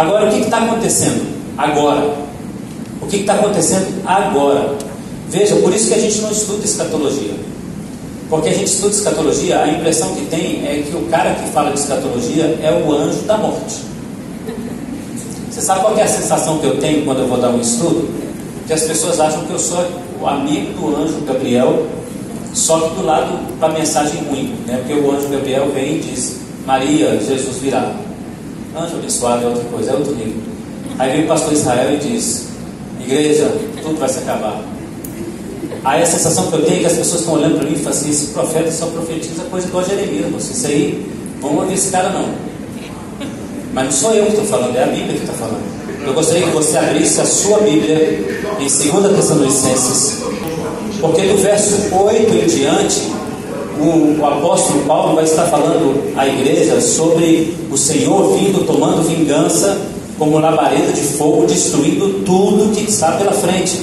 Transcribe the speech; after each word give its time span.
Agora, 0.00 0.30
o 0.30 0.32
que 0.32 0.40
está 0.40 0.56
acontecendo? 0.56 1.26
Agora. 1.58 2.14
O 3.02 3.06
que 3.06 3.16
está 3.16 3.34
acontecendo 3.34 4.02
agora? 4.06 4.74
Veja, 5.28 5.56
por 5.56 5.74
isso 5.74 5.88
que 5.88 5.94
a 5.94 5.98
gente 5.98 6.22
não 6.22 6.30
estuda 6.30 6.64
escatologia. 6.64 7.34
Porque 8.30 8.48
a 8.48 8.52
gente 8.54 8.68
estuda 8.68 8.94
escatologia, 8.94 9.60
a 9.60 9.68
impressão 9.68 10.14
que 10.14 10.24
tem 10.26 10.66
é 10.66 10.82
que 10.88 10.96
o 10.96 11.02
cara 11.10 11.34
que 11.34 11.50
fala 11.50 11.72
de 11.72 11.80
escatologia 11.80 12.44
é 12.62 12.82
o 12.82 12.90
anjo 12.90 13.20
da 13.22 13.36
morte. 13.36 13.76
Você 15.50 15.60
sabe 15.60 15.80
qual 15.80 15.98
é 15.98 16.02
a 16.02 16.08
sensação 16.08 16.58
que 16.58 16.66
eu 16.66 16.78
tenho 16.78 17.04
quando 17.04 17.18
eu 17.20 17.28
vou 17.28 17.38
dar 17.38 17.50
um 17.50 17.60
estudo? 17.60 18.08
Que 18.66 18.72
as 18.72 18.82
pessoas 18.84 19.20
acham 19.20 19.44
que 19.44 19.52
eu 19.52 19.58
sou 19.58 19.84
o 20.18 20.26
amigo 20.26 20.80
do 20.80 20.96
anjo 20.96 21.20
Gabriel, 21.26 21.86
só 22.54 22.80
que 22.80 22.94
do 22.94 23.04
lado 23.04 23.58
da 23.58 23.68
mensagem 23.68 24.22
ruim, 24.24 24.54
né? 24.66 24.78
Porque 24.78 24.94
o 24.94 25.10
anjo 25.10 25.28
Gabriel 25.28 25.70
vem 25.74 25.96
e 25.96 25.98
diz: 25.98 26.36
Maria, 26.64 27.20
Jesus 27.20 27.58
virá. 27.58 27.92
Anjo 28.76 28.96
abençoado 28.96 29.44
é 29.44 29.48
outra 29.48 29.64
coisa, 29.64 29.90
é 29.90 29.94
outro 29.94 30.14
nível. 30.14 30.42
Aí 30.98 31.12
vem 31.12 31.24
o 31.24 31.28
pastor 31.28 31.52
Israel 31.52 31.94
e 31.94 31.96
diz: 31.98 32.46
Igreja, 33.00 33.50
tudo 33.82 33.98
vai 33.98 34.08
se 34.08 34.18
acabar. 34.18 34.62
Aí 35.84 36.02
a 36.02 36.06
sensação 36.06 36.46
que 36.48 36.52
eu 36.52 36.64
tenho 36.64 36.76
é 36.76 36.80
que 36.80 36.86
as 36.86 36.92
pessoas 36.92 37.20
estão 37.20 37.34
olhando 37.34 37.58
para 37.58 37.68
mim 37.68 37.72
e 37.72 37.78
falam 37.78 37.98
assim: 37.98 38.10
esse 38.10 38.26
profeta 38.26 38.70
só 38.70 38.86
profetiza 38.86 39.42
coisa 39.50 39.66
igual 39.66 39.84
Jeremias. 39.84 40.26
Você, 40.32 40.52
isso 40.52 40.66
aí, 40.66 41.10
vamos 41.40 41.62
ouvir 41.62 41.74
esse 41.74 41.90
cara 41.90 42.10
não. 42.10 42.28
Mas 43.72 43.84
não 43.84 43.92
sou 43.92 44.14
eu 44.14 44.26
que 44.26 44.32
estou 44.32 44.44
falando, 44.44 44.76
é 44.76 44.84
a 44.84 44.86
Bíblia 44.86 45.14
que 45.14 45.24
está 45.24 45.32
falando. 45.32 45.62
Eu 46.04 46.14
gostaria 46.14 46.42
que 46.42 46.50
você 46.50 46.76
abrisse 46.78 47.20
a 47.20 47.24
sua 47.24 47.58
Bíblia 47.58 48.42
em 48.58 48.68
2 48.68 49.16
Tessalonicenses, 49.16 50.18
porque 51.00 51.22
do 51.22 51.36
verso 51.36 51.94
8 51.94 52.34
em 52.34 52.46
diante, 52.46 53.12
o, 53.80 54.20
o, 54.20 54.26
apóstolo 54.26 54.84
Paulo 54.84 55.14
vai 55.14 55.24
estar 55.24 55.46
falando 55.46 56.12
à 56.16 56.26
igreja 56.26 56.80
sobre 56.80 57.56
o 57.70 57.76
Senhor 57.76 58.36
vindo, 58.36 58.66
tomando 58.66 59.02
vingança 59.02 59.78
como 60.18 60.38
labareda 60.38 60.92
de 60.92 61.00
fogo, 61.00 61.46
destruindo 61.46 62.22
tudo 62.24 62.74
que 62.74 62.90
está 62.90 63.12
pela 63.12 63.32
frente. 63.32 63.80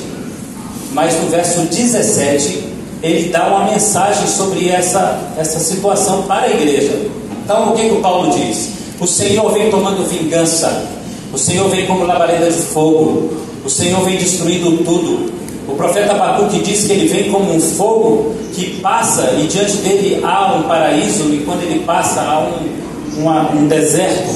Mas 0.93 1.19
no 1.21 1.29
verso 1.29 1.61
17, 1.61 2.63
ele 3.01 3.29
dá 3.29 3.47
uma 3.47 3.71
mensagem 3.71 4.27
sobre 4.27 4.69
essa, 4.69 5.19
essa 5.37 5.59
situação 5.59 6.23
para 6.23 6.45
a 6.45 6.49
igreja. 6.49 7.07
Então, 7.43 7.71
o 7.71 7.75
que, 7.75 7.89
que 7.89 7.95
o 7.95 8.01
Paulo 8.01 8.31
diz? 8.31 8.69
O 8.99 9.07
Senhor 9.07 9.51
vem 9.51 9.69
tomando 9.69 10.07
vingança, 10.07 10.85
o 11.33 11.37
Senhor 11.37 11.69
vem 11.69 11.85
como 11.85 12.05
labareda 12.05 12.49
de 12.51 12.57
fogo, 12.57 13.29
o 13.63 13.69
Senhor 13.69 14.01
vem 14.03 14.17
destruindo 14.17 14.83
tudo. 14.83 15.31
O 15.67 15.75
profeta 15.75 16.13
Abacuque 16.13 16.59
diz 16.59 16.85
que 16.85 16.93
ele 16.93 17.07
vem 17.07 17.29
como 17.29 17.53
um 17.53 17.59
fogo 17.59 18.33
que 18.53 18.79
passa 18.79 19.33
e 19.37 19.47
diante 19.47 19.77
dele 19.77 20.21
há 20.23 20.55
um 20.55 20.63
paraíso, 20.63 21.29
e 21.33 21.43
quando 21.45 21.61
ele 21.61 21.83
passa 21.83 22.21
há 22.21 22.39
um, 22.39 23.21
uma, 23.21 23.51
um 23.51 23.67
deserto. 23.67 24.33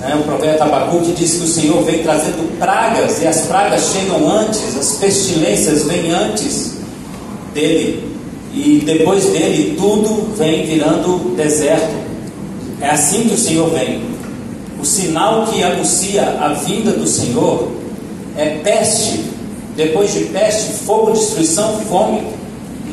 Né? 0.00 0.16
O 0.20 0.24
profeta 0.24 0.64
Abacuque 0.64 1.12
diz 1.12 1.34
que 1.34 1.44
o 1.44 1.46
Senhor 1.46 1.82
vem 1.84 2.02
trazendo 2.02 2.58
pragas, 2.58 3.22
e 3.22 3.26
as 3.26 3.42
pragas 3.42 3.92
chegam 3.92 4.28
antes, 4.28 4.76
as 4.76 4.96
pestilências 4.96 5.84
vêm 5.84 6.10
antes 6.10 6.74
dele, 7.54 8.10
e 8.52 8.82
depois 8.84 9.26
dele 9.26 9.76
tudo 9.78 10.34
vem 10.36 10.66
virando 10.66 11.36
deserto. 11.36 11.94
É 12.80 12.90
assim 12.90 13.28
que 13.28 13.34
o 13.34 13.38
Senhor 13.38 13.70
vem. 13.70 14.02
O 14.80 14.84
sinal 14.84 15.46
que 15.46 15.62
anuncia 15.62 16.22
a 16.40 16.48
vinda 16.54 16.92
do 16.92 17.06
Senhor 17.06 17.70
é 18.36 18.58
peste, 18.64 19.20
depois 19.76 20.12
de 20.12 20.24
peste, 20.26 20.72
fogo, 20.84 21.12
destruição, 21.12 21.80
fome, 21.88 22.22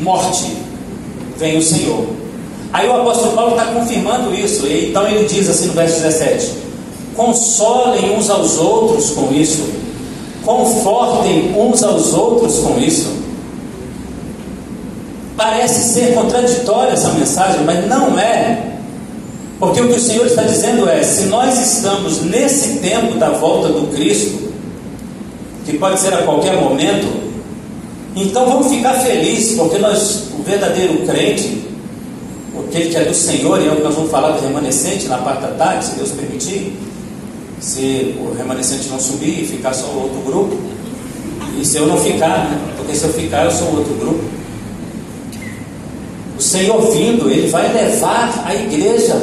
morte. 0.02 0.58
Vem 1.38 1.58
o 1.58 1.62
Senhor. 1.62 2.06
Aí 2.74 2.88
o 2.88 2.94
apóstolo 2.94 3.34
Paulo 3.34 3.52
está 3.52 3.66
confirmando 3.66 4.34
isso, 4.34 4.68
e 4.68 4.90
então 4.90 5.08
ele 5.08 5.26
diz 5.26 5.50
assim 5.50 5.68
no 5.68 5.74
verso 5.74 6.02
17: 6.02 6.52
consolem 7.16 8.16
uns 8.16 8.30
aos 8.30 8.58
outros 8.58 9.12
com 9.12 9.34
isso, 9.34 9.64
confortem 10.44 11.54
uns 11.58 11.82
aos 11.84 12.14
outros 12.14 12.60
com 12.60 12.80
isso. 12.80 13.16
Parece 15.36 15.94
ser 15.94 16.16
contraditória 16.16 16.94
essa 16.94 17.10
mensagem, 17.12 17.62
mas 17.64 17.88
não 17.88 18.18
é. 18.18 18.74
Porque 19.60 19.82
o 19.82 19.88
que 19.88 19.96
o 19.96 20.00
Senhor 20.00 20.26
está 20.26 20.44
dizendo 20.44 20.90
é: 20.90 21.02
se 21.04 21.26
nós 21.26 21.60
estamos 21.60 22.22
nesse 22.22 22.80
tempo 22.80 23.18
da 23.18 23.30
volta 23.30 23.70
do 23.70 23.88
Cristo, 23.96 24.47
que 25.68 25.78
pode 25.78 26.00
ser 26.00 26.14
a 26.14 26.24
qualquer 26.24 26.56
momento, 26.56 27.08
então 28.16 28.46
vamos 28.46 28.68
ficar 28.68 28.94
felizes, 28.94 29.58
porque 29.58 29.78
nós, 29.78 30.30
o 30.40 30.42
verdadeiro 30.42 31.06
crente, 31.06 31.62
aquele 32.68 32.90
que 32.90 32.96
é 32.96 33.04
do 33.04 33.14
Senhor, 33.14 33.62
e 33.62 33.68
é 33.68 33.72
o 33.72 33.76
que 33.76 33.84
nós 33.84 33.94
vamos 33.94 34.10
falar 34.10 34.32
do 34.32 34.42
remanescente 34.42 35.08
na 35.08 35.18
parte 35.18 35.42
da 35.42 35.50
tarde, 35.50 35.86
se 35.86 35.96
Deus 35.96 36.12
permitir, 36.12 36.74
se 37.60 38.16
o 38.18 38.34
remanescente 38.34 38.88
não 38.88 38.98
subir 38.98 39.44
e 39.44 39.46
ficar 39.46 39.74
só 39.74 39.88
o 39.88 40.04
outro 40.04 40.22
grupo, 40.22 40.58
e 41.60 41.66
se 41.66 41.78
eu 41.78 41.86
não 41.86 41.98
ficar, 41.98 42.50
né? 42.50 42.74
porque 42.78 42.96
se 42.96 43.04
eu 43.04 43.12
ficar 43.12 43.44
eu 43.44 43.52
sou 43.52 43.68
outro 43.76 43.94
grupo. 43.96 44.24
O 46.38 46.42
Senhor 46.42 46.80
vindo, 46.94 47.30
Ele 47.30 47.50
vai 47.50 47.74
levar 47.74 48.44
a 48.46 48.56
igreja, 48.56 49.16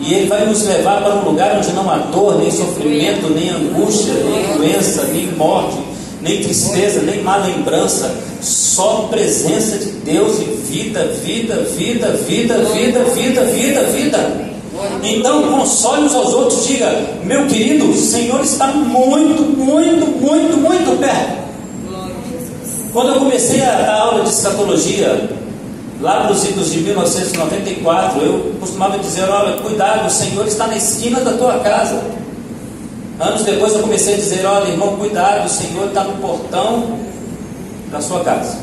e 0.00 0.12
Ele 0.14 0.26
vai 0.26 0.44
nos 0.46 0.62
levar 0.64 1.02
para 1.02 1.14
um 1.16 1.24
lugar 1.24 1.56
onde 1.56 1.72
não 1.72 1.90
há 1.90 1.96
dor, 1.96 2.38
nem 2.38 2.50
sofrimento, 2.50 3.30
nem 3.30 3.50
angústia, 3.50 4.14
nem 4.14 4.56
doença, 4.56 5.04
nem 5.12 5.26
morte, 5.32 5.78
nem 6.20 6.42
tristeza, 6.42 7.00
nem 7.02 7.22
má 7.22 7.36
lembrança, 7.38 8.14
só 8.40 9.08
presença 9.10 9.78
de 9.78 9.90
Deus 9.90 10.38
e 10.40 10.44
vida, 10.44 11.04
vida, 11.24 11.56
vida, 11.76 12.10
vida, 12.12 12.58
vida, 12.58 13.04
vida, 13.04 13.44
vida, 13.44 13.82
vida. 13.84 14.46
Então 15.02 15.50
console 15.50 16.04
uns 16.04 16.14
aos 16.14 16.34
outros, 16.34 16.66
diga, 16.66 16.92
meu 17.24 17.46
querido, 17.46 17.90
o 17.90 17.96
Senhor 17.96 18.40
está 18.42 18.66
muito, 18.68 19.42
muito, 19.42 20.06
muito, 20.06 20.56
muito 20.58 20.98
perto. 21.00 21.46
Quando 22.92 23.08
eu 23.08 23.14
comecei 23.20 23.62
a 23.62 23.72
dar 23.82 24.00
aula 24.00 24.24
de 24.24 24.30
escatologia, 24.30 25.28
lá 26.00 26.22
para 26.22 26.32
os 26.32 26.44
idos 26.44 26.70
de 26.72 26.80
1994, 26.80 28.22
eu 28.22 28.54
costumava 28.60 28.98
dizer, 28.98 29.28
olha, 29.28 29.56
cuidado, 29.58 30.06
o 30.06 30.10
Senhor 30.10 30.46
está 30.46 30.66
na 30.66 30.76
esquina 30.76 31.20
da 31.20 31.32
tua 31.32 31.58
casa. 31.60 32.02
Anos 33.18 33.42
depois 33.44 33.72
eu 33.72 33.80
comecei 33.80 34.14
a 34.14 34.16
dizer, 34.16 34.44
olha, 34.44 34.68
irmão, 34.68 34.96
cuidado, 34.96 35.46
o 35.46 35.48
Senhor 35.48 35.88
está 35.88 36.04
no 36.04 36.14
portão 36.18 36.98
da 37.90 38.00
sua 38.00 38.20
casa. 38.20 38.58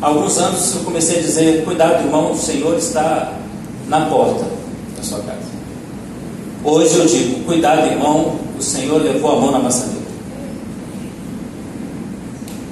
Alguns 0.00 0.38
anos 0.38 0.74
eu 0.74 0.82
comecei 0.82 1.18
a 1.18 1.22
dizer, 1.22 1.64
cuidado, 1.64 2.04
irmão, 2.04 2.32
o 2.32 2.36
Senhor 2.36 2.76
está 2.76 3.32
na 3.88 4.06
porta 4.06 4.44
na 4.96 5.02
sua 5.02 5.20
casa. 5.20 5.50
Hoje 6.62 6.98
eu 6.98 7.06
digo: 7.06 7.44
cuidado, 7.44 7.86
irmão, 7.86 8.36
o 8.58 8.62
Senhor 8.62 9.02
levou 9.02 9.32
a 9.32 9.40
mão 9.40 9.50
na 9.50 9.58
maçaneta. 9.58 10.00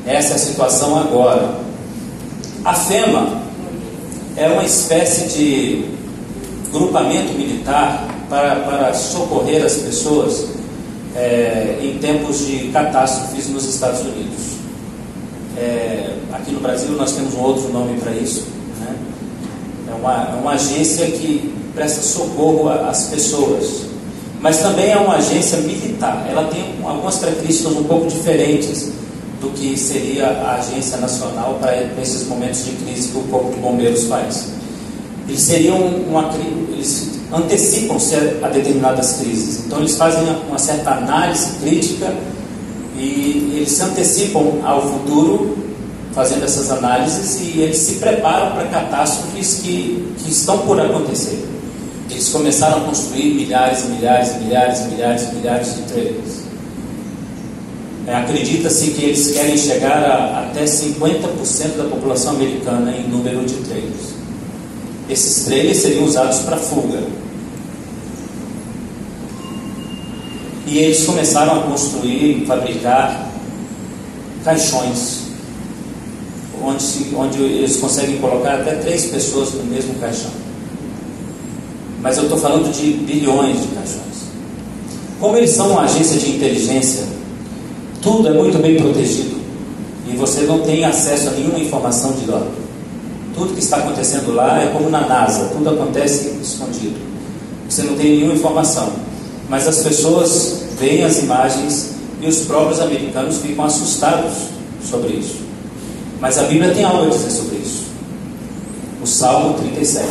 Essa 0.07 0.33
é 0.33 0.37
a 0.37 0.39
situação 0.39 0.99
agora. 0.99 1.68
A 2.65 2.75
FEMA 2.75 3.41
é 4.37 4.49
uma 4.49 4.65
espécie 4.65 5.29
de 5.29 5.85
grupamento 6.73 7.33
militar 7.35 8.09
para, 8.29 8.57
para 8.57 8.95
socorrer 8.95 9.65
as 9.65 9.77
pessoas 9.77 10.47
é, 11.15 11.79
em 11.81 11.99
tempos 11.99 12.47
de 12.47 12.69
catástrofes 12.73 13.49
nos 13.49 13.65
Estados 13.65 14.01
Unidos. 14.01 14.59
É, 15.57 16.15
aqui 16.33 16.53
no 16.53 16.61
Brasil 16.61 16.91
nós 16.91 17.13
temos 17.13 17.35
um 17.35 17.41
outro 17.41 17.73
nome 17.73 17.99
para 18.01 18.13
isso. 18.13 18.47
Né? 18.81 18.97
É, 19.89 19.95
uma, 19.95 20.31
é 20.33 20.41
uma 20.41 20.53
agência 20.53 21.07
que 21.07 21.55
presta 21.75 22.03
socorro 22.03 22.69
às 22.69 23.05
pessoas. 23.05 23.87
Mas 24.41 24.59
também 24.59 24.91
é 24.91 24.97
uma 24.97 25.17
agência 25.17 25.59
militar. 25.59 26.27
Ela 26.29 26.45
tem 26.45 26.75
algumas 26.85 27.19
características 27.19 27.73
um 27.73 27.85
pouco 27.85 28.09
diferentes 28.09 28.93
do 29.41 29.51
que 29.51 29.77
seria 29.77 30.27
a 30.27 30.57
Agência 30.57 30.99
Nacional 30.99 31.59
para 31.61 31.77
esses 32.01 32.27
momentos 32.27 32.65
de 32.65 32.73
crise 32.73 33.09
que 33.09 33.19
o 33.19 33.23
Corpo 33.23 33.53
de 33.53 33.61
Bombeiros 33.61 34.05
faz. 34.05 34.49
Eles 35.29 35.41
seriam 35.41 35.79
uma 35.79 36.31
eles 36.73 37.19
antecipam-se 37.33 38.15
a 38.43 38.49
determinadas 38.49 39.19
crises. 39.21 39.65
Então 39.67 39.79
eles 39.81 39.97
fazem 39.97 40.23
uma 40.49 40.59
certa 40.59 40.93
análise 40.93 41.59
crítica 41.61 42.13
e 42.97 43.53
eles 43.57 43.71
se 43.71 43.83
antecipam 43.83 44.61
ao 44.65 44.83
futuro 44.83 45.57
fazendo 46.13 46.45
essas 46.45 46.71
análises 46.71 47.41
e 47.41 47.61
eles 47.61 47.77
se 47.77 47.97
preparam 47.97 48.53
para 48.53 48.67
catástrofes 48.69 49.61
que, 49.63 50.15
que 50.19 50.31
estão 50.31 50.59
por 50.59 50.81
acontecer. 50.81 51.47
Eles 52.11 52.29
começaram 52.31 52.79
a 52.79 52.81
construir 52.87 53.35
milhares 53.35 53.85
e 53.85 53.89
milhares 53.89 54.31
e 54.31 54.39
milhares 54.39 54.81
e 54.81 54.85
milhares 54.89 55.23
e 55.23 55.35
milhares 55.35 55.77
de 55.77 55.83
trailers. 55.83 56.48
É, 58.09 58.17
Acredita-se 58.17 58.91
que 58.93 59.05
eles 59.05 59.33
querem 59.33 59.57
chegar 59.57 60.03
a 60.03 60.49
até 60.49 60.65
50% 60.65 61.77
da 61.77 61.85
população 61.85 62.33
americana 62.33 62.91
em 62.91 63.07
número 63.07 63.45
de 63.45 63.55
trailers. 63.55 64.15
Esses 65.11 65.45
trailers 65.45 65.77
seriam 65.79 66.05
usados 66.05 66.39
para 66.39 66.57
fuga. 66.57 67.03
E 70.67 70.79
eles 70.79 71.05
começaram 71.05 71.61
a 71.61 71.63
construir, 71.65 72.47
fabricar 72.47 73.29
caixões, 74.45 75.25
onde, 76.63 76.83
se, 76.83 77.15
onde 77.15 77.43
eles 77.43 77.77
conseguem 77.77 78.17
colocar 78.19 78.55
até 78.55 78.75
três 78.77 79.07
pessoas 79.07 79.53
no 79.53 79.65
mesmo 79.65 79.95
caixão 79.95 80.49
mas 82.01 82.17
eu 82.17 82.25
estou 82.25 82.39
falando 82.39 82.73
de 82.73 82.93
bilhões 82.93 83.61
de 83.61 83.69
caixões. 83.69 84.29
Como 85.19 85.37
eles 85.37 85.51
são 85.51 85.71
uma 85.71 85.83
agência 85.83 86.19
de 86.19 86.31
inteligência, 86.31 87.05
tudo 88.09 88.27
é 88.29 88.33
muito 88.33 88.57
bem 88.59 88.75
protegido 88.81 89.37
e 90.11 90.17
você 90.17 90.41
não 90.45 90.61
tem 90.61 90.83
acesso 90.83 91.29
a 91.29 91.33
nenhuma 91.33 91.59
informação 91.59 92.13
de 92.13 92.25
lá. 92.25 92.43
Tudo 93.35 93.53
que 93.53 93.61
está 93.61 93.77
acontecendo 93.77 94.35
lá 94.35 94.63
é 94.63 94.69
como 94.69 94.89
na 94.89 95.07
NASA, 95.07 95.51
tudo 95.53 95.69
acontece 95.69 96.39
escondido. 96.41 96.97
Você 97.69 97.83
não 97.83 97.95
tem 97.97 98.13
nenhuma 98.13 98.33
informação. 98.33 98.91
Mas 99.51 99.69
as 99.69 99.83
pessoas 99.83 100.63
veem 100.81 101.05
as 101.05 101.19
imagens 101.19 101.91
e 102.23 102.27
os 102.27 102.39
próprios 102.41 102.81
americanos 102.81 103.37
ficam 103.43 103.67
assustados 103.67 104.33
sobre 104.83 105.13
isso. 105.13 105.37
Mas 106.19 106.39
a 106.39 106.45
Bíblia 106.45 106.73
tem 106.73 106.85
algo 106.85 107.05
a 107.05 107.11
dizer 107.11 107.31
sobre 107.31 107.57
isso. 107.57 107.85
O 109.03 109.07
Salmo 109.07 109.53
37, 109.59 110.09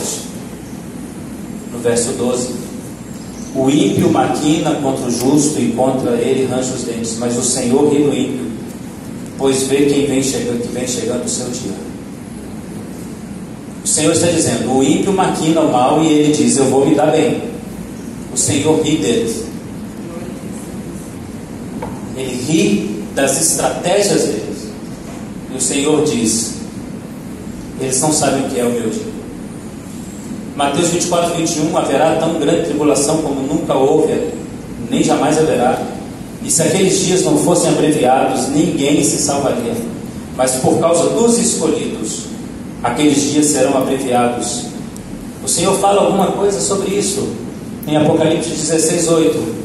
no 1.74 1.80
verso 1.80 2.12
12. 2.12 2.67
O 3.56 3.70
ímpio 3.70 4.12
maquina 4.12 4.76
contra 4.76 5.08
o 5.08 5.12
justo 5.12 5.60
e 5.60 5.72
contra 5.72 6.12
ele 6.12 6.46
range 6.46 6.72
os 6.74 6.84
dentes, 6.84 7.18
mas 7.18 7.38
o 7.38 7.42
Senhor 7.42 7.92
ri 7.92 8.04
do 8.04 8.16
ímpio, 8.16 8.46
pois 9.38 9.64
vê 9.64 9.86
quem 9.86 10.06
vem 10.06 10.22
chegando, 10.22 10.62
que 10.62 10.68
vem 10.68 10.88
chegando 10.88 11.26
o 11.26 11.30
seu 11.30 11.48
dia. 11.50 11.88
O 13.84 13.88
Senhor 13.88 14.12
está 14.12 14.28
dizendo: 14.28 14.70
o 14.78 14.84
ímpio 14.84 15.14
maquina 15.14 15.62
o 15.62 15.72
mal 15.72 16.04
e 16.04 16.08
ele 16.08 16.34
diz: 16.34 16.58
Eu 16.58 16.66
vou 16.66 16.86
me 16.86 16.94
dar 16.94 17.12
bem. 17.12 17.42
O 18.34 18.38
Senhor 18.38 18.82
ri 18.82 18.98
deles. 18.98 19.46
Ele 22.18 22.36
ri 22.36 23.02
das 23.16 23.42
estratégias 23.42 24.24
deles. 24.24 24.68
E 25.54 25.58
o 25.58 25.62
Senhor 25.62 26.04
diz: 26.04 26.56
Eles 27.80 28.02
não 28.02 28.12
sabem 28.12 28.46
o 28.46 28.50
que 28.50 28.60
é 28.60 28.66
o 28.66 28.70
meu. 28.72 29.07
Mateus 30.58 30.88
24, 30.88 31.36
21: 31.36 31.78
Haverá 31.78 32.16
tão 32.16 32.40
grande 32.40 32.64
tribulação 32.64 33.18
como 33.18 33.42
nunca 33.42 33.76
houve, 33.76 34.20
nem 34.90 35.04
jamais 35.04 35.38
haverá. 35.38 35.80
E 36.44 36.50
se 36.50 36.64
aqueles 36.64 37.06
dias 37.06 37.22
não 37.24 37.38
fossem 37.38 37.70
abreviados, 37.70 38.48
ninguém 38.50 39.04
se 39.04 39.20
salvaria. 39.20 39.76
Mas 40.36 40.56
por 40.56 40.80
causa 40.80 41.10
dos 41.10 41.38
escolhidos, 41.38 42.24
aqueles 42.82 43.22
dias 43.32 43.46
serão 43.46 43.78
abreviados. 43.78 44.66
O 45.46 45.48
Senhor 45.48 45.78
fala 45.78 46.02
alguma 46.02 46.32
coisa 46.32 46.60
sobre 46.60 46.96
isso 46.96 47.28
em 47.88 47.96
Apocalipse 47.96 48.50
16, 48.50 49.10
8. 49.10 49.58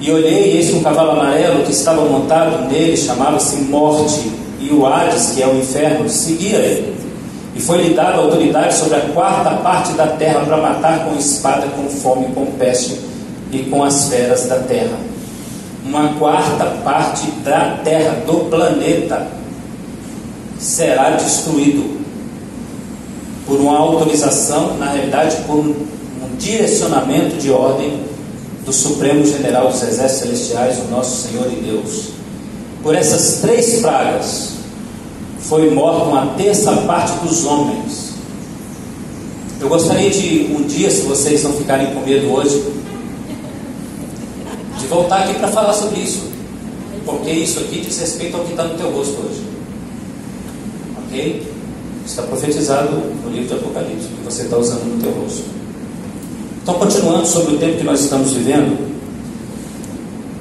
E 0.00 0.10
olhei, 0.12 0.52
e 0.52 0.56
eis 0.58 0.74
um 0.74 0.82
cavalo 0.82 1.12
amarelo 1.12 1.64
que 1.64 1.72
estava 1.72 2.04
montado 2.04 2.70
nele, 2.70 2.94
chamava-se 2.94 3.56
Morte, 3.62 4.30
e 4.60 4.70
o 4.70 4.84
Hades, 4.84 5.32
que 5.34 5.42
é 5.42 5.46
o 5.46 5.56
inferno, 5.56 6.06
seguia 6.10 6.58
ele. 6.58 6.94
E 7.54 7.60
foi-lhe 7.60 7.94
dada 7.94 8.18
autoridade 8.18 8.74
sobre 8.74 8.96
a 8.96 9.00
quarta 9.00 9.50
parte 9.56 9.92
da 9.94 10.06
terra 10.06 10.40
para 10.40 10.56
matar 10.56 11.04
com 11.04 11.16
espada, 11.16 11.66
com 11.68 11.88
fome, 11.88 12.32
com 12.32 12.46
peste 12.52 13.00
e 13.52 13.58
com 13.64 13.82
as 13.82 14.08
feras 14.08 14.46
da 14.46 14.60
terra. 14.60 14.96
Uma 15.84 16.14
quarta 16.14 16.64
parte 16.84 17.30
da 17.42 17.78
terra, 17.82 18.22
do 18.26 18.48
planeta, 18.48 19.26
será 20.58 21.10
destruído 21.10 22.00
por 23.46 23.58
uma 23.58 23.78
autorização, 23.78 24.76
na 24.76 24.92
realidade, 24.92 25.36
por 25.46 25.56
um, 25.56 25.74
um 26.22 26.36
direcionamento 26.38 27.36
de 27.36 27.50
ordem 27.50 28.04
do 28.64 28.72
Supremo 28.72 29.26
General 29.26 29.68
dos 29.68 29.82
Exércitos 29.82 30.20
Celestiais, 30.20 30.78
o 30.78 30.90
nosso 30.90 31.28
Senhor 31.28 31.46
e 31.50 31.56
Deus. 31.56 32.10
Por 32.82 32.94
essas 32.94 33.40
três 33.40 33.80
pragas 33.80 34.59
foi 35.42 35.70
morta 35.70 36.04
uma 36.04 36.26
terça 36.34 36.72
parte 36.82 37.12
dos 37.26 37.44
homens. 37.44 38.10
Eu 39.60 39.68
gostaria 39.68 40.10
de, 40.10 40.54
um 40.54 40.62
dia, 40.62 40.90
se 40.90 41.02
vocês 41.02 41.42
não 41.42 41.52
ficarem 41.52 41.94
com 41.94 42.00
medo 42.00 42.32
hoje, 42.32 42.64
de 44.78 44.86
voltar 44.86 45.24
aqui 45.24 45.34
para 45.34 45.48
falar 45.48 45.72
sobre 45.72 46.00
isso. 46.00 46.30
Porque 47.04 47.30
isso 47.30 47.60
aqui 47.60 47.80
diz 47.80 47.98
respeito 47.98 48.36
ao 48.36 48.44
que 48.44 48.52
está 48.52 48.64
no 48.64 48.76
teu 48.76 48.90
rosto 48.90 49.20
hoje. 49.20 49.42
Ok? 51.04 51.52
Está 52.06 52.22
profetizado 52.22 52.96
no 53.24 53.30
livro 53.30 53.48
de 53.48 53.54
Apocalipse, 53.54 54.08
que 54.08 54.24
você 54.24 54.42
está 54.42 54.56
usando 54.56 54.84
no 54.84 55.02
teu 55.02 55.12
rosto. 55.12 55.44
Então, 56.62 56.74
continuando 56.74 57.26
sobre 57.26 57.54
o 57.54 57.58
tempo 57.58 57.78
que 57.78 57.84
nós 57.84 58.00
estamos 58.00 58.32
vivendo, 58.32 58.90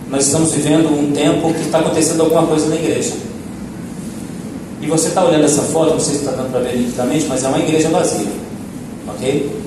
nós 0.10 0.26
estamos 0.26 0.52
vivendo 0.52 0.88
um 0.90 1.12
tempo 1.12 1.54
que 1.54 1.62
está 1.62 1.80
acontecendo 1.80 2.22
alguma 2.22 2.46
coisa 2.46 2.68
na 2.68 2.76
igreja. 2.76 3.29
E 4.82 4.88
você 4.88 5.10
está 5.10 5.24
olhando 5.26 5.44
essa 5.44 5.62
foto, 5.64 5.92
não 5.92 6.00
sei 6.00 6.16
se 6.16 6.20
está 6.20 6.32
dando 6.32 6.52
para 6.52 6.62
ver 6.62 6.78
nitidamente, 6.78 7.26
mas 7.28 7.44
é 7.44 7.48
uma 7.48 7.60
igreja 7.60 7.90
vazia. 7.90 8.32
Ok? 9.08 9.60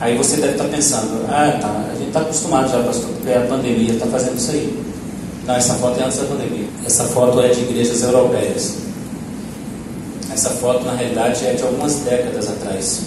Aí 0.00 0.16
você 0.16 0.36
deve 0.36 0.52
estar 0.52 0.64
tá 0.64 0.70
pensando, 0.70 1.26
ah 1.28 1.58
tá, 1.60 1.84
a 1.92 1.94
gente 1.94 2.08
está 2.08 2.20
acostumado 2.20 2.70
já, 2.70 2.82
pastor, 2.82 3.10
porque 3.10 3.32
a 3.32 3.40
pandemia 3.42 3.92
está 3.92 4.06
fazendo 4.06 4.36
isso 4.36 4.50
aí. 4.50 4.84
Não, 5.46 5.54
essa 5.54 5.74
foto 5.74 6.00
é 6.00 6.04
antes 6.04 6.18
da 6.18 6.24
pandemia. 6.24 6.66
Essa 6.84 7.04
foto 7.04 7.40
é 7.40 7.48
de 7.48 7.60
igrejas 7.60 8.02
europeias. 8.02 8.76
Essa 10.32 10.50
foto, 10.50 10.84
na 10.84 10.92
realidade, 10.92 11.46
é 11.46 11.52
de 11.54 11.62
algumas 11.62 11.94
décadas 11.96 12.48
atrás 12.48 13.02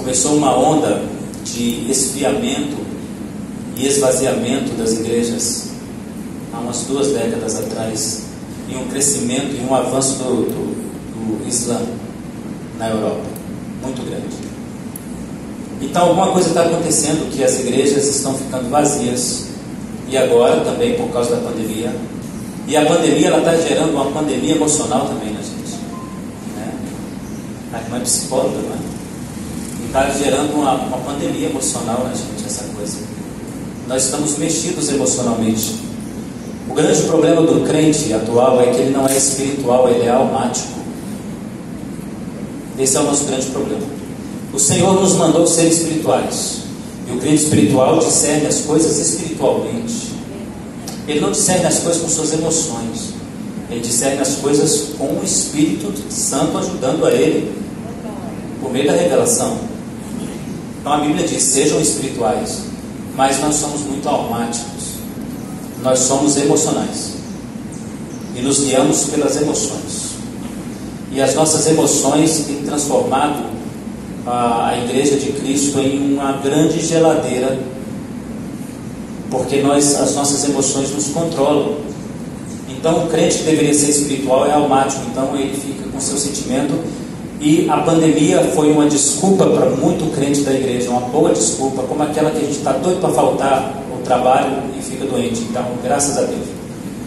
começou 0.00 0.36
uma 0.36 0.56
onda 0.56 1.02
de 1.44 1.90
esfriamento 1.90 2.76
e 3.76 3.86
esvaziamento 3.86 4.72
das 4.72 4.92
igrejas 4.94 5.68
há 6.52 6.58
umas 6.58 6.82
duas 6.82 7.08
décadas 7.08 7.56
atrás, 7.56 8.22
e 8.70 8.76
um 8.76 8.88
crescimento 8.88 9.56
e 9.56 9.66
um 9.68 9.74
avanço 9.74 10.14
do, 10.18 10.46
do, 10.46 11.40
do 11.40 11.48
Islã 11.48 11.80
na 12.78 12.88
Europa, 12.88 13.22
muito 13.82 14.02
grande. 14.08 14.36
Então 15.80 16.08
alguma 16.08 16.32
coisa 16.32 16.48
está 16.48 16.62
acontecendo 16.62 17.30
que 17.30 17.42
as 17.42 17.58
igrejas 17.60 18.06
estão 18.06 18.34
ficando 18.34 18.70
vazias 18.70 19.46
e 20.08 20.16
agora 20.16 20.60
também 20.60 20.96
por 20.96 21.08
causa 21.10 21.36
da 21.36 21.42
pandemia. 21.42 21.94
E 22.66 22.76
a 22.76 22.84
pandemia 22.84 23.28
ela 23.28 23.38
está 23.38 23.56
gerando 23.56 23.92
uma 23.92 24.10
pandemia 24.12 24.54
emocional 24.54 25.06
também 25.06 25.32
na 25.32 25.40
gente. 25.40 25.76
Né? 26.56 26.72
A 27.72 27.78
irmã 27.80 27.96
é 27.96 28.00
psicóloga, 28.00 28.56
não 28.58 28.74
é? 28.74 28.90
está 29.86 30.08
gerando 30.10 30.54
uma, 30.54 30.74
uma 30.74 30.98
pandemia 30.98 31.48
emocional 31.48 32.04
na 32.04 32.14
gente, 32.14 32.46
essa 32.46 32.64
coisa. 32.74 32.98
Nós 33.88 34.04
estamos 34.04 34.38
mexidos 34.38 34.88
emocionalmente. 34.88 35.89
O 36.70 36.72
grande 36.72 37.02
problema 37.02 37.42
do 37.42 37.66
crente 37.66 38.12
atual 38.12 38.60
é 38.60 38.66
que 38.66 38.80
ele 38.80 38.90
não 38.90 39.06
é 39.06 39.16
espiritual, 39.16 39.90
ele 39.90 40.04
é 40.04 40.10
almático. 40.10 40.78
Esse 42.78 42.96
é 42.96 43.00
o 43.00 43.02
nosso 43.02 43.24
grande 43.24 43.46
problema. 43.46 43.82
O 44.54 44.58
Senhor 44.58 45.00
nos 45.00 45.14
mandou 45.14 45.46
ser 45.48 45.66
espirituais. 45.66 46.60
E 47.08 47.12
o 47.12 47.18
crente 47.18 47.42
espiritual 47.42 47.98
discerne 47.98 48.46
as 48.46 48.60
coisas 48.60 48.98
espiritualmente. 48.98 50.12
Ele 51.08 51.18
não 51.18 51.32
discerne 51.32 51.66
as 51.66 51.80
coisas 51.80 52.02
com 52.02 52.08
suas 52.08 52.32
emoções. 52.32 53.14
Ele 53.68 53.80
discerne 53.80 54.20
as 54.20 54.36
coisas 54.36 54.90
com 54.96 55.06
o 55.06 55.22
Espírito 55.24 55.92
Santo 56.08 56.56
ajudando 56.56 57.04
a 57.04 57.12
ele 57.12 57.52
por 58.60 58.72
meio 58.72 58.86
da 58.86 58.92
revelação. 58.92 59.58
Então 60.80 60.92
a 60.92 60.98
Bíblia 60.98 61.26
diz: 61.26 61.42
sejam 61.42 61.80
espirituais, 61.80 62.58
mas 63.16 63.40
nós 63.40 63.56
somos 63.56 63.80
muito 63.82 64.08
almáticos, 64.08 64.79
nós 65.82 65.98
somos 66.00 66.36
emocionais 66.36 67.14
e 68.36 68.42
nos 68.42 68.60
guiamos 68.60 69.04
pelas 69.04 69.40
emoções. 69.40 70.10
E 71.12 71.20
as 71.20 71.34
nossas 71.34 71.66
emoções 71.66 72.44
têm 72.46 72.62
transformado 72.62 73.44
a, 74.26 74.68
a 74.68 74.78
Igreja 74.78 75.16
de 75.16 75.32
Cristo 75.32 75.78
em 75.80 76.14
uma 76.14 76.32
grande 76.32 76.80
geladeira, 76.80 77.58
porque 79.30 79.60
nós, 79.60 79.94
as 80.00 80.14
nossas 80.14 80.44
emoções 80.44 80.90
nos 80.92 81.08
controlam. 81.08 81.76
Então, 82.68 83.04
o 83.04 83.08
crente 83.08 83.38
que 83.38 83.44
deveria 83.44 83.74
ser 83.74 83.90
espiritual 83.90 84.46
é 84.46 84.52
almático, 84.52 85.02
então 85.10 85.36
ele 85.36 85.54
fica 85.54 85.88
com 85.90 86.00
seu 86.00 86.16
sentimento 86.16 86.74
e 87.40 87.68
a 87.70 87.78
pandemia 87.78 88.42
foi 88.54 88.70
uma 88.70 88.86
desculpa 88.86 89.46
para 89.46 89.70
muito 89.70 90.14
crente 90.14 90.42
da 90.42 90.52
igreja, 90.52 90.90
uma 90.90 91.00
boa 91.00 91.32
desculpa, 91.32 91.82
como 91.82 92.02
aquela 92.02 92.30
que 92.30 92.38
a 92.38 92.40
gente 92.40 92.58
está 92.58 92.72
doido 92.72 93.00
para 93.00 93.10
faltar 93.10 93.79
trabalho 94.04 94.62
e 94.78 94.82
fica 94.82 95.04
doente. 95.04 95.40
Então, 95.42 95.64
graças 95.82 96.16
a 96.18 96.22
Deus. 96.22 96.46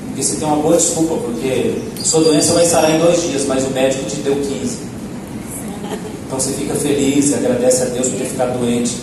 Porque 0.07 0.23
você 0.23 0.35
tem 0.35 0.47
uma 0.47 0.57
boa 0.57 0.77
desculpa, 0.77 1.15
porque 1.15 1.81
sua 2.03 2.21
doença 2.21 2.53
vai 2.53 2.65
sarar 2.65 2.95
em 2.95 3.00
dois 3.00 3.21
dias, 3.23 3.45
mas 3.47 3.65
o 3.65 3.71
médico 3.71 4.05
te 4.05 4.17
deu 4.17 4.35
15. 4.35 4.77
Então 6.25 6.39
você 6.39 6.51
fica 6.53 6.75
feliz, 6.75 7.33
agradece 7.33 7.83
a 7.83 7.85
Deus 7.85 8.09
por 8.09 8.17
ter 8.17 8.25
ficado 8.25 8.59
doente. 8.59 8.95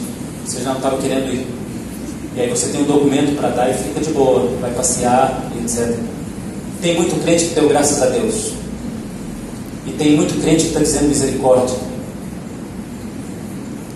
Você 0.45 0.63
já 0.63 0.71
não 0.71 0.77
estava 0.77 0.99
querendo 0.99 1.33
ir. 1.33 1.47
E 2.37 2.41
aí 2.41 2.51
você 2.51 2.69
tem 2.69 2.83
um 2.83 2.85
documento 2.85 3.37
para 3.37 3.49
dar 3.51 3.71
e 3.71 3.75
fica 3.75 4.01
de 4.01 4.11
boa, 4.13 4.49
vai 4.61 4.71
passear, 4.73 5.51
etc. 5.61 5.97
Tem 6.81 6.97
muito 6.97 7.21
crente 7.23 7.47
que 7.47 7.55
deu 7.55 7.69
graças 7.69 8.01
a 8.03 8.07
Deus. 8.07 8.53
E 9.87 9.91
tem 9.93 10.17
muito 10.17 10.41
crente 10.41 10.63
que 10.63 10.69
está 10.69 10.81
dizendo 10.81 11.09
misericórdia. 11.09 11.77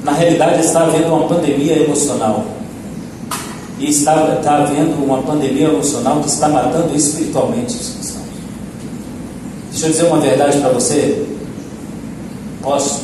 Na 0.02 0.12
realidade, 0.12 0.60
está 0.60 0.82
havendo 0.82 1.08
uma 1.08 1.28
pandemia 1.28 1.82
emocional. 1.82 2.44
E 3.78 3.90
está, 3.90 4.36
está 4.36 4.58
havendo 4.58 5.04
uma 5.04 5.22
pandemia 5.22 5.68
emocional 5.68 6.20
que 6.20 6.28
está 6.28 6.48
matando 6.48 6.94
espiritualmente 6.94 7.74
os 7.74 7.90
cristãos. 7.90 8.24
Deixa 9.70 9.86
eu 9.86 9.90
dizer 9.90 10.04
uma 10.04 10.20
verdade 10.20 10.58
para 10.58 10.70
você. 10.70 11.26
Posso? 12.62 13.02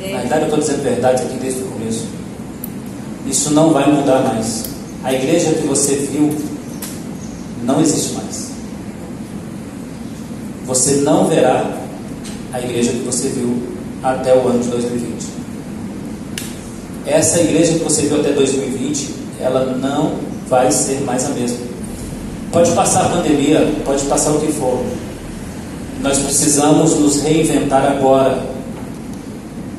Na 0.00 0.18
verdade, 0.18 0.42
eu 0.42 0.48
estou 0.48 0.60
dizendo 0.60 0.82
verdade 0.82 1.22
aqui 1.22 1.36
desde 1.36 1.62
o 1.62 1.66
começo. 1.66 2.06
Isso 3.26 3.50
não 3.52 3.72
vai 3.72 3.90
mudar 3.90 4.20
mais. 4.20 4.66
A 5.04 5.12
igreja 5.12 5.52
que 5.52 5.66
você 5.66 5.96
viu 5.96 6.34
não 7.64 7.80
existe 7.80 8.14
mais. 8.14 8.50
Você 10.66 10.96
não 10.96 11.26
verá 11.26 11.78
a 12.52 12.60
igreja 12.60 12.92
que 12.92 13.00
você 13.00 13.28
viu 13.28 13.62
até 14.02 14.34
o 14.36 14.48
ano 14.48 14.60
de 14.60 14.68
2020. 14.68 15.26
Essa 17.06 17.40
igreja 17.40 17.74
que 17.74 17.84
você 17.84 18.02
viu 18.02 18.20
até 18.20 18.32
2020, 18.32 19.14
ela 19.42 19.76
não 19.76 20.12
vai 20.48 20.70
ser 20.70 21.00
mais 21.02 21.24
a 21.26 21.30
mesma. 21.30 21.58
Pode 22.52 22.70
passar 22.72 23.06
a 23.06 23.08
pandemia, 23.08 23.72
pode 23.84 24.04
passar 24.04 24.32
o 24.32 24.40
que 24.40 24.52
for. 24.52 24.84
Nós 26.00 26.18
precisamos 26.18 26.94
nos 26.98 27.22
reinventar 27.22 27.84
agora 27.84 28.42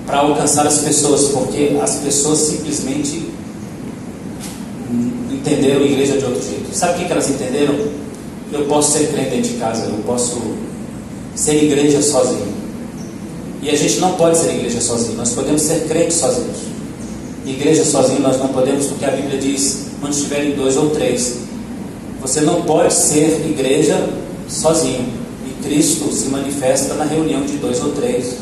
para 0.06 0.20
alcançar 0.20 0.66
as 0.66 0.80
pessoas, 0.80 1.30
porque 1.30 1.78
as 1.82 1.96
pessoas 1.96 2.40
simplesmente 2.40 3.30
entenderam 5.32 5.82
a 5.82 5.86
igreja 5.86 6.18
de 6.18 6.26
outro 6.26 6.42
jeito. 6.42 6.76
Sabe 6.76 7.04
o 7.04 7.06
que 7.06 7.12
elas 7.12 7.30
entenderam? 7.30 7.76
Eu 8.52 8.66
posso 8.66 8.98
ser 8.98 9.08
crente 9.08 9.30
dentro 9.32 9.52
de 9.52 9.58
casa, 9.58 9.86
eu 9.86 10.04
posso 10.06 10.42
ser 11.36 11.64
igreja 11.64 12.02
sozinho. 12.02 12.54
E 13.62 13.70
a 13.70 13.76
gente 13.76 14.00
não 14.00 14.14
pode 14.14 14.38
ser 14.38 14.56
igreja 14.56 14.82
sozinho, 14.82 15.16
nós 15.16 15.32
podemos 15.32 15.62
ser 15.62 15.88
crentes 15.88 16.18
sozinhos. 16.18 16.73
Igreja 17.46 17.84
sozinho 17.84 18.22
nós 18.22 18.38
não 18.38 18.48
podemos, 18.48 18.88
porque 18.88 19.06
a 19.06 19.12
Bíblia 19.12 19.38
diz: 19.38 19.88
onde 20.02 20.16
estiverem 20.16 20.56
dois 20.56 20.78
ou 20.78 20.90
três, 20.92 21.40
você 22.22 22.42
não 22.42 22.62
pode 22.62 22.94
ser 22.94 23.46
igreja 23.46 24.10
sozinho. 24.48 25.06
E 25.46 25.64
Cristo 25.64 26.12
se 26.12 26.28
manifesta 26.28 26.94
na 26.94 27.04
reunião 27.04 27.42
de 27.42 27.58
dois 27.58 27.82
ou 27.84 27.92
três. 27.92 28.38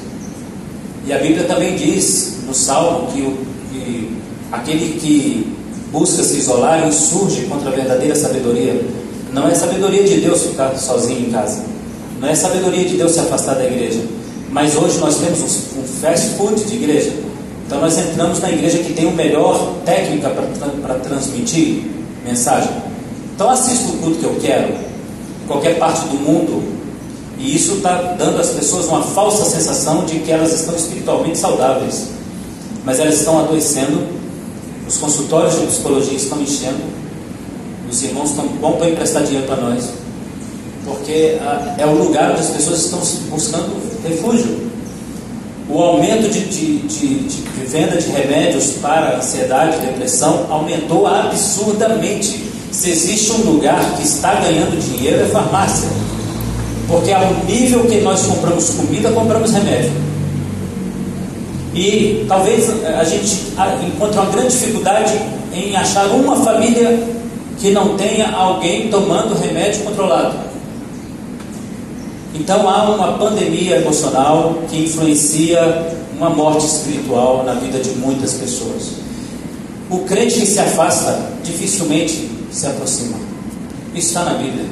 E 1.06 1.12
a 1.12 1.18
Bíblia 1.18 1.46
também 1.46 1.76
diz 1.76 2.38
no 2.46 2.54
Salmo 2.54 3.12
que, 3.12 3.22
o, 3.22 3.38
que 3.72 4.18
aquele 4.52 5.00
que 5.00 5.48
busca 5.92 6.24
se 6.24 6.38
isolar 6.38 6.88
e 6.88 6.92
surge 6.92 7.46
contra 7.46 7.70
a 7.70 7.74
verdadeira 7.74 8.16
sabedoria. 8.16 8.80
Não 9.34 9.48
é 9.48 9.56
sabedoria 9.56 10.04
de 10.04 10.22
Deus 10.22 10.44
ficar 10.44 10.76
sozinho 10.78 11.28
em 11.28 11.32
casa. 11.32 11.64
Não 12.20 12.28
é 12.28 12.36
sabedoria 12.36 12.86
de 12.86 12.98
Deus 12.98 13.14
se 13.14 13.20
afastar 13.20 13.56
da 13.56 13.66
igreja. 13.66 14.02
Mas 14.52 14.76
hoje 14.76 15.00
nós 15.00 15.18
temos 15.18 15.42
um 15.76 15.84
fast 16.02 16.36
food 16.36 16.64
de 16.66 16.76
igreja. 16.76 17.14
Então 17.72 17.80
nós 17.80 17.98
entramos 17.98 18.42
na 18.42 18.52
igreja 18.52 18.80
que 18.80 18.92
tem 18.92 19.08
a 19.08 19.12
melhor 19.12 19.76
técnica 19.86 20.30
para 20.82 20.96
transmitir 20.96 21.84
mensagem. 22.26 22.70
Então 23.34 23.50
assisto 23.50 23.94
o 23.94 23.98
culto 24.00 24.20
que 24.20 24.26
eu 24.26 24.36
quero, 24.42 24.74
em 24.74 25.48
qualquer 25.48 25.80
parte 25.80 26.02
do 26.10 26.16
mundo, 26.16 26.62
e 27.40 27.56
isso 27.56 27.76
está 27.76 27.96
dando 28.18 28.42
às 28.42 28.50
pessoas 28.50 28.88
uma 28.88 29.02
falsa 29.02 29.46
sensação 29.46 30.04
de 30.04 30.20
que 30.20 30.30
elas 30.30 30.52
estão 30.52 30.76
espiritualmente 30.76 31.38
saudáveis. 31.38 32.10
Mas 32.84 33.00
elas 33.00 33.16
estão 33.16 33.40
adoecendo 33.40 34.06
os 34.86 34.98
consultórios 34.98 35.58
de 35.58 35.68
psicologia 35.68 36.18
estão 36.18 36.42
enchendo. 36.42 36.84
Os 37.90 38.04
irmãos 38.04 38.32
estão 38.32 38.48
bom 38.48 38.74
para 38.74 38.90
emprestar 38.90 39.24
dinheiro 39.24 39.48
para 39.48 39.56
nós. 39.56 39.86
Porque 40.84 41.38
ah, 41.40 41.76
é 41.78 41.86
o 41.86 41.94
lugar 41.94 42.32
onde 42.32 42.42
as 42.42 42.50
pessoas 42.50 42.84
estão 42.84 43.00
buscando 43.30 43.72
refúgio. 44.04 44.71
O 45.74 45.82
aumento 45.82 46.30
de, 46.30 46.42
de, 46.48 46.80
de, 46.80 47.16
de, 47.20 47.66
venda 47.66 47.96
de 47.96 48.10
remédios 48.10 48.74
para 48.82 49.16
ansiedade 49.16 49.78
e 49.78 49.86
depressão 49.86 50.46
aumentou 50.50 51.08
absurdamente. 51.08 52.44
Se 52.72 52.90
existe 52.90 53.32
um 53.32 53.52
lugar 53.52 53.96
que 53.96 54.04
está 54.04 54.36
ganhando 54.36 54.78
dinheiro, 54.78 55.22
é 55.22 55.26
farmácia. 55.28 55.88
Porque 56.90 57.14
ao 57.14 57.34
nível 57.46 57.86
que 57.86 58.02
nós 58.02 58.22
compramos 58.26 58.72
comida, 58.72 59.12
compramos 59.12 59.54
remédio. 59.54 59.94
E 61.74 62.26
talvez 62.28 62.70
a 62.86 63.06
gente 63.06 63.54
encontre 63.88 64.20
uma 64.20 64.30
grande 64.30 64.50
dificuldade 64.50 65.14
em 65.54 65.74
achar 65.74 66.06
uma 66.08 66.36
família 66.36 67.02
que 67.58 67.72
não 67.72 67.96
tenha 67.96 68.30
alguém 68.30 68.90
tomando 68.90 69.40
remédio 69.40 69.84
controlado. 69.86 70.51
Então 72.34 72.70
há 72.70 72.90
uma 72.90 73.18
pandemia 73.18 73.78
emocional 73.78 74.64
que 74.70 74.84
influencia 74.84 75.96
uma 76.18 76.30
morte 76.30 76.66
espiritual 76.66 77.44
na 77.44 77.56
vida 77.56 77.80
de 77.80 77.90
muitas 77.92 78.34
pessoas. 78.34 78.92
O 79.90 80.00
crente 80.00 80.40
que 80.40 80.46
se 80.46 80.60
afasta 80.60 81.32
dificilmente 81.44 82.30
se 82.52 82.66
aproxima. 82.66 83.18
Isso 83.94 84.08
está 84.08 84.24
na 84.24 84.36
Bíblia. 84.36 84.66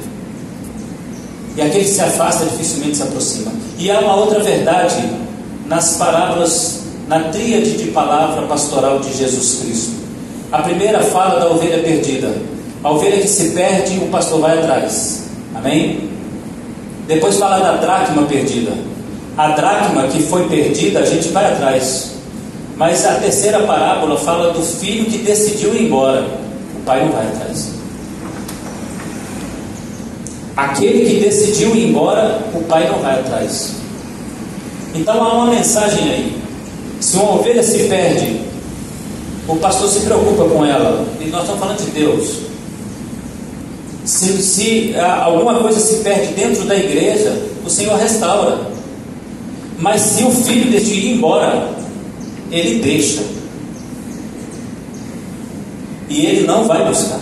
E 1.56 1.60
aquele 1.60 1.84
que 1.84 1.90
se 1.90 2.00
afasta 2.00 2.44
dificilmente 2.46 2.96
se 2.96 3.02
aproxima. 3.02 3.52
E 3.78 3.90
há 3.90 4.00
uma 4.00 4.16
outra 4.16 4.40
verdade 4.40 4.96
nas 5.66 5.96
parábolas 5.96 6.80
na 7.06 7.24
tríade 7.24 7.76
de 7.76 7.90
palavra 7.90 8.46
pastoral 8.46 9.00
de 9.00 9.12
Jesus 9.16 9.58
Cristo. 9.62 9.92
A 10.52 10.62
primeira 10.62 11.00
fala 11.00 11.40
da 11.40 11.50
ovelha 11.50 11.82
perdida. 11.82 12.32
A 12.82 12.90
ovelha 12.90 13.20
que 13.20 13.28
se 13.28 13.50
perde, 13.50 13.98
o 13.98 14.08
pastor 14.08 14.40
vai 14.40 14.58
atrás. 14.58 15.24
Amém? 15.54 16.08
Depois 17.10 17.38
fala 17.38 17.58
da 17.58 17.72
dracma 17.72 18.22
perdida. 18.22 18.70
A 19.36 19.48
dracma 19.48 20.06
que 20.06 20.22
foi 20.22 20.46
perdida, 20.46 21.00
a 21.00 21.04
gente 21.04 21.30
vai 21.30 21.44
atrás. 21.52 22.12
Mas 22.76 23.04
a 23.04 23.14
terceira 23.14 23.58
parábola 23.64 24.16
fala 24.16 24.52
do 24.52 24.62
filho 24.62 25.06
que 25.06 25.18
decidiu 25.18 25.74
ir 25.74 25.86
embora. 25.86 26.24
O 26.76 26.84
pai 26.86 27.04
não 27.04 27.10
vai 27.10 27.26
atrás. 27.26 27.72
Aquele 30.56 31.04
que 31.04 31.24
decidiu 31.24 31.74
ir 31.74 31.88
embora, 31.88 32.42
o 32.54 32.62
pai 32.62 32.88
não 32.88 33.00
vai 33.00 33.18
atrás. 33.18 33.72
Então 34.94 35.20
há 35.20 35.34
uma 35.34 35.46
mensagem 35.46 36.12
aí. 36.12 36.42
Se 37.00 37.16
uma 37.16 37.40
ovelha 37.40 37.64
se 37.64 37.88
perde, 37.88 38.40
o 39.48 39.56
pastor 39.56 39.88
se 39.88 40.00
preocupa 40.00 40.44
com 40.44 40.64
ela. 40.64 41.04
E 41.20 41.24
nós 41.24 41.40
estamos 41.40 41.60
falando 41.60 41.84
de 41.84 41.90
Deus. 41.90 42.49
Se, 44.10 44.42
se 44.42 44.94
ah, 44.96 45.22
alguma 45.26 45.60
coisa 45.60 45.78
se 45.78 46.02
perde 46.02 46.34
dentro 46.34 46.64
da 46.64 46.74
igreja, 46.74 47.46
o 47.64 47.70
Senhor 47.70 47.96
restaura. 47.96 48.58
Mas 49.78 50.00
se 50.00 50.24
o 50.24 50.32
filho 50.32 50.68
decidir 50.68 51.06
ir 51.06 51.12
embora, 51.14 51.70
ele 52.50 52.82
deixa. 52.82 53.22
E 56.08 56.26
ele 56.26 56.44
não 56.44 56.64
vai 56.64 56.84
buscar. 56.84 57.20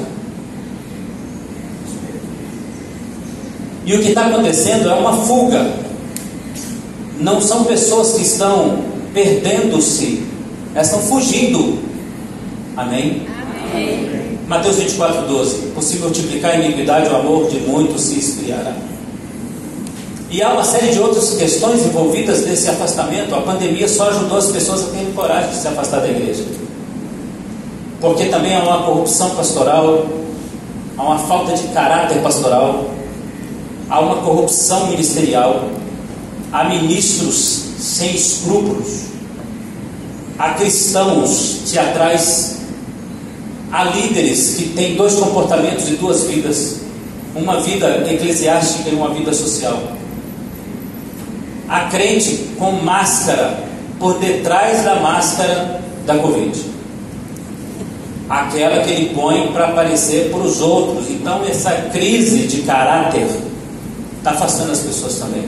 E 3.84 3.94
o 3.94 4.00
que 4.00 4.08
está 4.08 4.26
acontecendo 4.26 4.88
é 4.88 4.94
uma 4.94 5.12
fuga. 5.12 5.70
Não 7.20 7.38
são 7.38 7.64
pessoas 7.64 8.14
que 8.14 8.22
estão 8.22 8.82
perdendo-se, 9.12 10.22
elas 10.74 10.86
estão 10.86 11.02
fugindo. 11.02 11.80
Amém? 12.74 13.26
Amém? 13.74 14.07
Mateus 14.48 14.76
24, 14.76 15.26
12. 15.26 15.56
Por 15.74 15.82
se 15.82 15.98
multiplicar 15.98 16.52
a 16.52 16.56
iniquidade, 16.56 17.10
o 17.10 17.16
amor 17.16 17.50
de 17.50 17.60
muitos 17.60 18.00
se 18.00 18.18
esfriará. 18.18 18.74
E 20.30 20.42
há 20.42 20.52
uma 20.54 20.64
série 20.64 20.90
de 20.90 20.98
outras 20.98 21.34
questões 21.34 21.84
envolvidas 21.84 22.46
nesse 22.46 22.68
afastamento. 22.70 23.34
A 23.34 23.42
pandemia 23.42 23.86
só 23.86 24.08
ajudou 24.08 24.38
as 24.38 24.46
pessoas 24.46 24.84
a 24.84 24.86
terem 24.86 25.12
coragem 25.12 25.50
de 25.50 25.56
se 25.56 25.68
afastar 25.68 26.00
da 26.00 26.08
igreja. 26.08 26.44
Porque 28.00 28.26
também 28.26 28.56
há 28.56 28.62
uma 28.62 28.84
corrupção 28.84 29.30
pastoral, 29.30 30.06
há 30.96 31.02
uma 31.02 31.18
falta 31.18 31.54
de 31.54 31.68
caráter 31.68 32.22
pastoral, 32.22 32.88
há 33.90 34.00
uma 34.00 34.16
corrupção 34.16 34.86
ministerial, 34.86 35.68
há 36.50 36.64
ministros 36.64 37.64
sem 37.78 38.14
escrúpulos, 38.14 39.08
há 40.38 40.50
cristãos 40.54 41.62
teatrais, 41.70 42.58
há 43.70 43.84
líderes 43.84 44.54
que 44.56 44.68
têm 44.70 44.94
dois 44.94 45.14
comportamentos 45.14 45.88
e 45.88 45.92
duas 45.92 46.24
vidas, 46.24 46.80
uma 47.34 47.60
vida 47.60 48.04
eclesiástica 48.10 48.90
e 48.90 48.94
uma 48.94 49.10
vida 49.10 49.32
social. 49.32 49.78
Há 51.68 51.80
crente 51.86 52.48
com 52.58 52.72
máscara 52.72 53.62
por 53.98 54.18
detrás 54.18 54.84
da 54.84 54.96
máscara 54.96 55.80
da 56.06 56.16
Covid. 56.16 56.64
Aquela 58.28 58.82
que 58.82 58.90
ele 58.90 59.14
põe 59.14 59.48
para 59.52 59.68
aparecer 59.68 60.30
para 60.30 60.40
os 60.40 60.60
outros. 60.60 61.08
Então, 61.10 61.44
essa 61.44 61.70
crise 61.92 62.46
de 62.46 62.62
caráter 62.62 63.26
está 64.18 64.30
afastando 64.30 64.72
as 64.72 64.80
pessoas 64.80 65.14
também. 65.16 65.44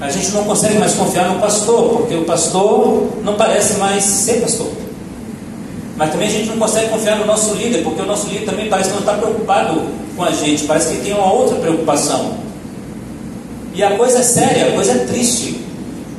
A 0.00 0.10
gente 0.10 0.30
não 0.30 0.44
consegue 0.44 0.78
mais 0.78 0.94
confiar 0.94 1.28
no 1.28 1.40
pastor, 1.40 1.96
porque 1.96 2.14
o 2.14 2.24
pastor 2.24 3.08
não 3.24 3.34
parece 3.34 3.78
mais 3.78 4.04
ser 4.04 4.40
pastor. 4.40 4.68
Mas 5.98 6.12
também 6.12 6.28
a 6.28 6.30
gente 6.30 6.46
não 6.46 6.58
consegue 6.58 6.90
confiar 6.90 7.18
no 7.18 7.26
nosso 7.26 7.54
líder, 7.54 7.82
porque 7.82 8.00
o 8.00 8.06
nosso 8.06 8.28
líder 8.28 8.46
também 8.46 8.68
parece 8.68 8.90
que 8.90 8.94
não 8.94 9.00
está 9.00 9.14
preocupado 9.14 9.82
com 10.16 10.22
a 10.22 10.30
gente, 10.30 10.62
parece 10.62 10.94
que 10.94 11.02
tem 11.02 11.12
uma 11.12 11.32
outra 11.32 11.56
preocupação. 11.56 12.38
E 13.74 13.82
a 13.82 13.90
coisa 13.96 14.20
é 14.20 14.22
séria, 14.22 14.68
a 14.68 14.72
coisa 14.72 14.92
é 14.92 14.98
triste, 14.98 15.60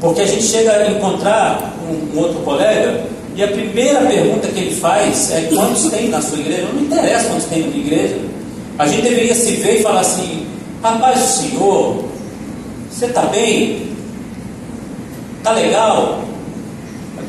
porque 0.02 0.20
a 0.20 0.26
gente 0.26 0.44
chega 0.44 0.74
a 0.74 0.92
encontrar 0.92 1.74
um, 1.90 2.18
um 2.18 2.20
outro 2.20 2.42
colega 2.42 3.06
e 3.36 3.44
a 3.44 3.48
primeira 3.48 4.02
pergunta 4.02 4.50
que 4.50 4.60
ele 4.60 4.76
faz 4.76 5.32
é 5.32 5.44
quantos 5.44 5.90
tem 5.90 6.10
na 6.10 6.22
sua 6.22 6.40
igreja? 6.40 6.68
Não 6.74 6.82
interessa 6.82 7.30
quantos 7.30 7.46
tem 7.46 7.62
na 7.62 7.68
minha 7.68 7.86
igreja. 7.86 8.18
A 8.78 8.86
gente 8.86 9.02
deveria 9.02 9.34
se 9.34 9.54
ver 9.54 9.80
e 9.80 9.82
falar 9.82 10.02
assim: 10.02 10.46
rapaz, 10.84 11.24
o 11.24 11.42
senhor 11.42 12.04
você 12.92 13.06
está 13.06 13.22
bem? 13.22 13.94
Está 15.38 15.52
legal? 15.52 16.22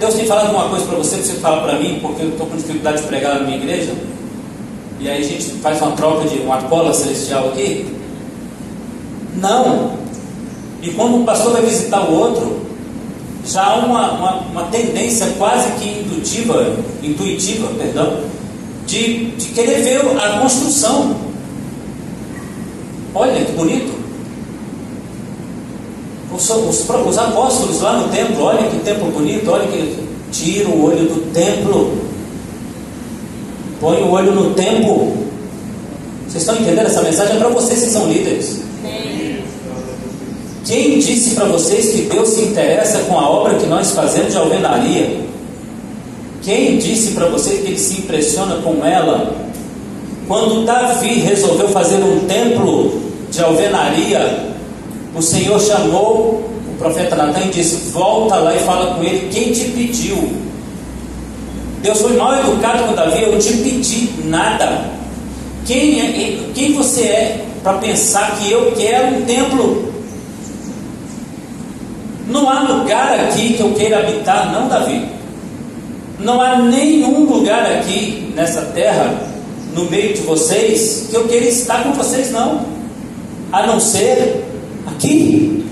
Deus 0.01 0.15
tem 0.15 0.25
falado 0.25 0.47
alguma 0.47 0.71
coisa 0.71 0.87
para 0.87 0.97
você 0.97 1.19
que 1.19 1.25
você 1.25 1.35
fala 1.35 1.63
para 1.63 1.79
mim, 1.79 1.99
porque 2.01 2.23
eu 2.23 2.31
estou 2.31 2.47
com 2.47 2.57
dificuldade 2.57 3.03
de 3.03 3.07
pregar 3.07 3.35
na 3.35 3.45
minha 3.45 3.59
igreja? 3.59 3.93
E 4.99 5.07
aí 5.07 5.23
a 5.23 5.27
gente 5.27 5.45
faz 5.61 5.81
uma 5.83 5.93
troca 5.93 6.27
de 6.27 6.39
uma 6.39 6.57
cola 6.63 6.95
celestial 6.95 7.51
aqui? 7.51 7.87
Não. 9.37 9.93
E 10.81 10.89
quando 10.93 11.17
um 11.17 11.25
pastor 11.27 11.53
vai 11.53 11.61
visitar 11.61 12.01
o 12.09 12.15
outro, 12.15 12.63
já 13.45 13.63
há 13.63 13.77
uma, 13.77 14.13
uma, 14.13 14.37
uma 14.41 14.63
tendência 14.65 15.27
quase 15.37 15.71
que 15.73 16.01
indutiva, 16.01 16.77
intuitiva, 17.03 17.69
perdão, 17.77 18.21
de, 18.87 19.33
de 19.33 19.49
querer 19.49 19.83
ver 19.83 20.01
a 20.19 20.41
construção. 20.41 21.15
Olha 23.15 23.45
que 23.45 23.53
bonito. 23.53 24.00
Os, 26.35 26.49
os, 26.49 26.89
os, 26.89 27.19
apóstolos 27.19 27.81
lá 27.81 27.99
no 27.99 28.09
templo, 28.09 28.45
olha 28.45 28.69
que 28.69 28.79
templo 28.81 29.11
bonito, 29.11 29.51
olha 29.51 29.67
que 29.67 29.99
tira 30.31 30.69
o 30.69 30.85
olho 30.85 31.09
do 31.09 31.33
templo, 31.33 31.99
põe 33.81 34.01
o 34.03 34.11
olho 34.11 34.33
no 34.33 34.55
templo. 34.55 35.13
Vocês 36.29 36.43
estão 36.43 36.55
entendendo 36.55 36.87
essa 36.87 37.03
mensagem? 37.03 37.35
É 37.35 37.39
para 37.39 37.49
vocês 37.49 37.83
que 37.83 37.91
são 37.91 38.07
líderes. 38.07 38.61
Quem 40.65 41.01
disse 41.01 41.35
para 41.35 41.47
vocês 41.47 41.89
que 41.89 42.03
Deus 42.03 42.29
se 42.29 42.43
interessa 42.43 42.99
com 43.01 43.19
a 43.19 43.29
obra 43.29 43.55
que 43.55 43.67
nós 43.67 43.91
fazemos 43.91 44.31
de 44.31 44.39
alvenaria? 44.39 45.21
Quem 46.43 46.79
disse 46.79 47.11
para 47.11 47.27
vocês 47.27 47.61
que 47.61 47.67
ele 47.67 47.79
se 47.79 48.03
impressiona 48.03 48.57
com 48.63 48.85
ela? 48.87 49.35
Quando 50.29 50.65
Davi 50.65 51.15
resolveu 51.15 51.69
fazer 51.71 51.97
um 51.97 52.21
templo 52.21 53.01
de 53.33 53.43
alvenaria, 53.43 54.50
o 55.15 55.23
Senhor 55.23 55.61
chamou 55.61 56.51
o 56.69 56.75
profeta 56.79 57.17
Natan 57.17 57.47
e 57.47 57.51
disse: 57.51 57.91
Volta 57.91 58.37
lá 58.37 58.55
e 58.55 58.61
fala 58.61 58.95
com 58.95 59.03
ele 59.03 59.29
quem 59.33 59.53
te 59.53 59.65
pediu. 59.71 60.33
Deus 61.83 62.01
foi 62.01 62.17
mal 62.17 62.39
educado 62.39 62.85
com 62.85 62.95
Davi, 62.95 63.23
eu 63.23 63.39
te 63.39 63.55
pedi 63.55 64.11
nada. 64.25 64.85
Quem, 65.67 66.01
é, 66.01 66.39
quem 66.55 66.73
você 66.75 67.03
é 67.03 67.45
para 67.63 67.79
pensar 67.79 68.39
que 68.39 68.51
eu 68.51 68.73
quero 68.73 69.17
um 69.17 69.23
templo? 69.23 69.91
Não 72.29 72.49
há 72.49 72.61
lugar 72.61 73.19
aqui 73.21 73.55
que 73.55 73.61
eu 73.61 73.73
queira 73.73 74.01
habitar, 74.01 74.53
não, 74.53 74.69
Davi. 74.69 75.09
Não 76.19 76.41
há 76.41 76.59
nenhum 76.59 77.25
lugar 77.25 77.65
aqui 77.65 78.33
nessa 78.37 78.63
terra, 78.63 79.15
no 79.75 79.85
meio 79.91 80.15
de 80.15 80.21
vocês, 80.21 81.09
que 81.11 81.17
eu 81.17 81.27
queira 81.27 81.47
estar 81.47 81.83
com 81.83 81.93
vocês, 81.93 82.31
não. 82.31 82.61
A 83.51 83.67
não 83.67 83.81
ser 83.81 84.45
aqui. 84.87 85.65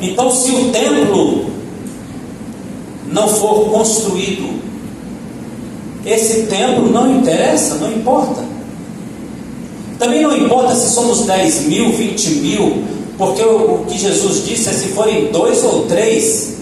Então, 0.00 0.30
se 0.30 0.50
o 0.50 0.70
templo 0.70 1.46
não 3.12 3.28
for 3.28 3.70
construído, 3.70 4.60
esse 6.04 6.46
templo 6.46 6.90
não 6.90 7.18
interessa, 7.18 7.76
não 7.76 7.90
importa. 7.92 8.44
Também 9.98 10.22
não 10.22 10.36
importa 10.36 10.74
se 10.74 10.92
somos 10.92 11.22
10 11.22 11.66
mil, 11.66 11.92
20 11.92 12.30
mil, 12.36 12.84
porque 13.16 13.42
o, 13.42 13.84
que 13.88 13.98
Jesus 13.98 14.44
disse 14.44 14.68
é 14.68 14.72
se 14.72 14.88
forem 14.88 15.32
dois 15.32 15.64
ou 15.64 15.86
três. 15.86 16.56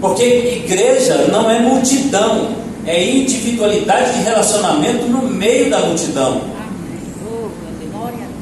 Porque 0.00 0.62
igreja 0.64 1.28
não 1.32 1.50
é 1.50 1.58
multidão, 1.60 2.50
é 2.86 3.10
individualidade 3.10 4.18
de 4.18 4.22
relacionamento 4.22 5.06
no 5.06 5.22
meio 5.22 5.70
da 5.70 5.80
multidão. 5.80 6.40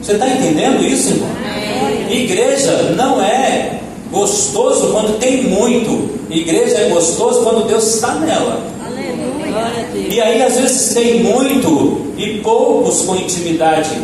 Você 0.07 0.13
está 0.13 0.29
entendendo 0.29 0.87
isso, 0.87 1.15
irmão? 1.15 1.29
Igreja 2.09 2.95
não 2.97 3.21
é 3.21 3.81
gostoso 4.13 4.93
quando 4.93 5.19
tem 5.19 5.43
muito. 5.43 6.11
Igreja 6.31 6.77
é 6.77 6.89
gostoso 6.91 7.43
quando 7.43 7.67
Deus 7.67 7.97
está 7.97 8.15
nela. 8.15 8.63
E 10.09 10.21
aí 10.21 10.41
às 10.43 10.61
vezes 10.61 10.95
tem 10.95 11.25
muito 11.25 12.13
e 12.17 12.39
poucos 12.39 13.03
com 13.03 13.17
intimidade. 13.17 14.01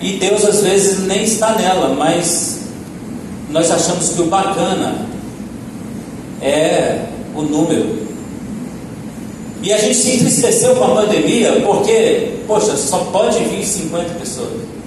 E 0.00 0.12
Deus 0.12 0.46
às 0.46 0.62
vezes 0.62 1.00
nem 1.00 1.24
está 1.24 1.56
nela, 1.56 1.90
mas 1.90 2.60
nós 3.50 3.70
achamos 3.70 4.14
que 4.14 4.22
o 4.22 4.28
bacana 4.28 4.94
é 6.40 7.00
o 7.36 7.42
número. 7.42 7.98
E 9.62 9.74
a 9.74 9.76
gente 9.76 9.94
se 9.94 10.16
entristeceu 10.16 10.74
com 10.74 10.84
a 10.84 11.02
pandemia 11.02 11.60
porque, 11.66 12.38
poxa, 12.46 12.74
só 12.78 12.96
pode 13.12 13.44
vir 13.44 13.62
50 13.62 14.14
pessoas. 14.14 14.81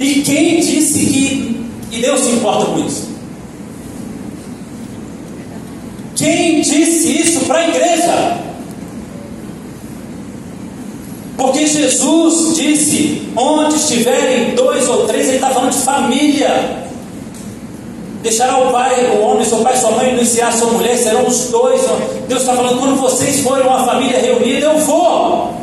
E 0.00 0.22
quem 0.22 0.60
disse 0.60 0.98
que 1.04 1.60
e 1.92 2.00
Deus 2.00 2.20
se 2.20 2.30
importa 2.30 2.66
com 2.66 2.86
isso? 2.86 3.10
Quem 6.16 6.62
disse 6.62 7.20
isso 7.20 7.40
para 7.40 7.58
a 7.58 7.68
igreja? 7.68 8.38
Porque 11.36 11.66
Jesus 11.66 12.56
disse: 12.56 13.28
onde 13.36 13.76
estiverem 13.76 14.54
dois 14.54 14.88
ou 14.88 15.06
três, 15.06 15.26
ele 15.28 15.36
está 15.36 15.50
falando 15.50 15.72
de 15.72 15.78
família. 15.78 16.88
Deixará 18.22 18.58
o 18.58 18.70
pai, 18.70 19.16
o 19.16 19.20
homem, 19.22 19.44
seu 19.46 19.58
pai, 19.58 19.76
sua 19.76 19.92
mãe, 19.92 20.14
iniciar 20.14 20.52
sua 20.52 20.70
mulher, 20.70 20.96
serão 20.96 21.26
os 21.26 21.48
dois. 21.48 21.82
Deus 22.26 22.40
está 22.40 22.54
falando: 22.54 22.78
quando 22.78 22.96
vocês 23.00 23.40
forem 23.40 23.66
uma 23.66 23.84
família 23.84 24.18
reunida, 24.18 24.66
eu 24.66 24.78
vou. 24.78 25.59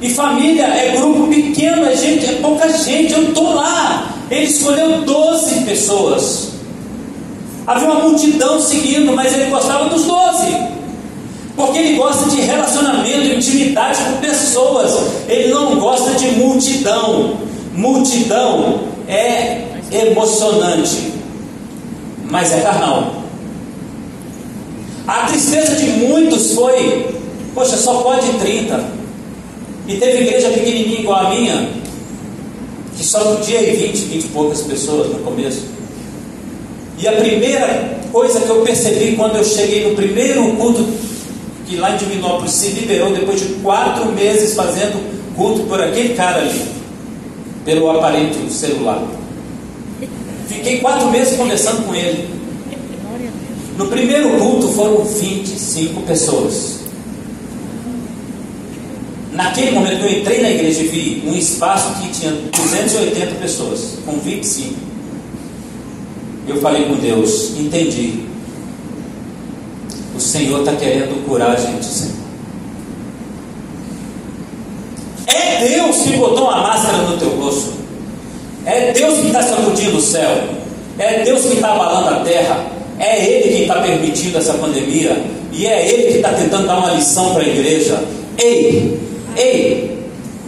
E 0.00 0.08
família 0.08 0.64
é 0.64 0.96
grupo 0.96 1.26
pequeno, 1.26 1.84
é 1.84 1.94
gente, 1.94 2.24
é 2.24 2.32
pouca 2.40 2.68
gente, 2.72 3.12
eu 3.12 3.28
estou 3.28 3.54
lá. 3.54 4.14
Ele 4.30 4.46
escolheu 4.46 5.02
12 5.02 5.60
pessoas. 5.64 6.48
Havia 7.66 7.90
uma 7.90 8.00
multidão 8.00 8.60
seguindo, 8.60 9.12
mas 9.12 9.34
ele 9.34 9.50
gostava 9.50 9.88
dos 9.90 10.04
12. 10.04 10.56
Porque 11.54 11.78
ele 11.78 11.96
gosta 11.96 12.30
de 12.30 12.40
relacionamento, 12.40 13.26
intimidade 13.26 14.02
com 14.02 14.20
pessoas. 14.20 14.96
Ele 15.28 15.52
não 15.52 15.78
gosta 15.78 16.12
de 16.12 16.30
multidão. 16.32 17.36
Multidão 17.74 18.80
é 19.06 19.64
emocionante, 19.92 21.12
mas 22.30 22.52
é 22.52 22.60
carnal. 22.60 23.14
A 25.06 25.26
tristeza 25.26 25.76
de 25.76 25.90
muitos 25.90 26.52
foi: 26.52 27.14
poxa, 27.54 27.76
só 27.76 27.94
pode 28.02 28.26
30. 28.38 28.99
E 29.86 29.96
teve 29.96 30.22
igreja 30.22 30.50
pequenininha 30.50 31.00
igual 31.00 31.26
a 31.26 31.30
minha, 31.30 31.70
que 32.96 33.04
só 33.04 33.36
podia 33.36 33.60
ir 33.60 33.76
20, 33.76 33.96
20 33.96 34.24
e 34.24 34.28
poucas 34.28 34.62
pessoas 34.62 35.08
no 35.08 35.20
começo. 35.20 35.62
E 36.98 37.08
a 37.08 37.12
primeira 37.12 37.98
coisa 38.12 38.40
que 38.40 38.48
eu 38.50 38.62
percebi 38.62 39.16
quando 39.16 39.36
eu 39.36 39.44
cheguei 39.44 39.88
no 39.88 39.96
primeiro 39.96 40.44
culto 40.56 40.86
que 41.70 41.76
lá 41.76 41.94
em 41.94 41.96
Divinópolis 41.96 42.50
se 42.50 42.70
liberou 42.72 43.12
depois 43.12 43.40
de 43.40 43.46
quatro 43.62 44.10
meses 44.10 44.54
fazendo 44.54 45.00
culto 45.36 45.62
por 45.62 45.80
aquele 45.80 46.14
cara 46.14 46.40
ali, 46.40 46.62
pelo 47.64 47.88
aparelho 47.88 48.50
celular. 48.50 49.06
Fiquei 50.48 50.80
quatro 50.80 51.08
meses 51.10 51.36
conversando 51.36 51.86
com 51.86 51.94
ele. 51.94 52.28
No 53.78 53.86
primeiro 53.86 54.30
culto 54.38 54.66
foram 54.68 55.04
25 55.04 56.02
pessoas. 56.02 56.79
Naquele 59.42 59.70
momento 59.70 60.00
que 60.00 60.04
eu 60.04 60.18
entrei 60.20 60.42
na 60.42 60.50
igreja 60.50 60.82
e 60.82 60.88
vi 60.88 61.22
um 61.26 61.34
espaço 61.34 61.94
que 61.94 62.10
tinha 62.10 62.30
280 62.30 63.36
pessoas, 63.36 63.98
com 64.04 64.12
25. 64.18 64.74
Eu 66.46 66.60
falei 66.60 66.84
com 66.84 66.96
Deus, 66.96 67.52
entendi. 67.58 68.26
O 70.14 70.20
Senhor 70.20 70.60
está 70.60 70.72
querendo 70.72 71.26
curar 71.26 71.52
a 71.52 71.56
gente, 71.56 71.86
Senhor. 71.86 72.16
É 75.26 75.68
Deus 75.68 75.96
que 76.02 76.18
botou 76.18 76.44
uma 76.44 76.60
máscara 76.60 76.98
no 76.98 77.16
teu 77.16 77.30
rosto. 77.30 77.72
É 78.66 78.92
Deus 78.92 79.20
que 79.20 79.28
está 79.28 79.42
sacudindo 79.42 79.96
o 79.96 80.02
céu. 80.02 80.50
É 80.98 81.24
Deus 81.24 81.46
que 81.46 81.54
está 81.54 81.72
abalando 81.72 82.08
a 82.10 82.20
terra. 82.20 82.66
É 82.98 83.24
Ele 83.24 83.56
que 83.56 83.62
está 83.62 83.76
permitindo 83.76 84.36
essa 84.36 84.52
pandemia. 84.52 85.24
E 85.50 85.66
é 85.66 85.88
Ele 85.88 86.12
que 86.12 86.18
está 86.18 86.34
tentando 86.34 86.66
dar 86.66 86.76
uma 86.76 86.92
lição 86.92 87.32
para 87.32 87.42
a 87.42 87.48
igreja. 87.48 88.04
Ei, 88.36 89.09
ei, 89.36 89.98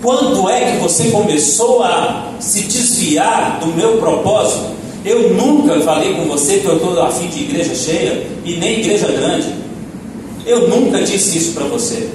quando 0.02 0.48
é 0.48 0.72
que 0.72 0.78
você 0.78 1.10
começou 1.10 1.82
a 1.82 2.32
se 2.40 2.62
desviar 2.62 3.60
do 3.60 3.68
meu 3.68 3.98
propósito? 3.98 4.72
Eu 5.04 5.34
nunca 5.34 5.80
falei 5.80 6.14
com 6.14 6.24
você 6.26 6.58
que 6.58 6.66
eu 6.66 6.76
estou 6.76 7.00
a 7.02 7.10
fim 7.10 7.28
de 7.28 7.40
igreja 7.40 7.74
cheia 7.74 8.26
e 8.44 8.56
nem 8.56 8.80
igreja 8.80 9.08
grande. 9.08 9.48
Eu 10.46 10.68
nunca 10.68 11.02
disse 11.02 11.38
isso 11.38 11.52
para 11.52 11.64
você. 11.64 12.08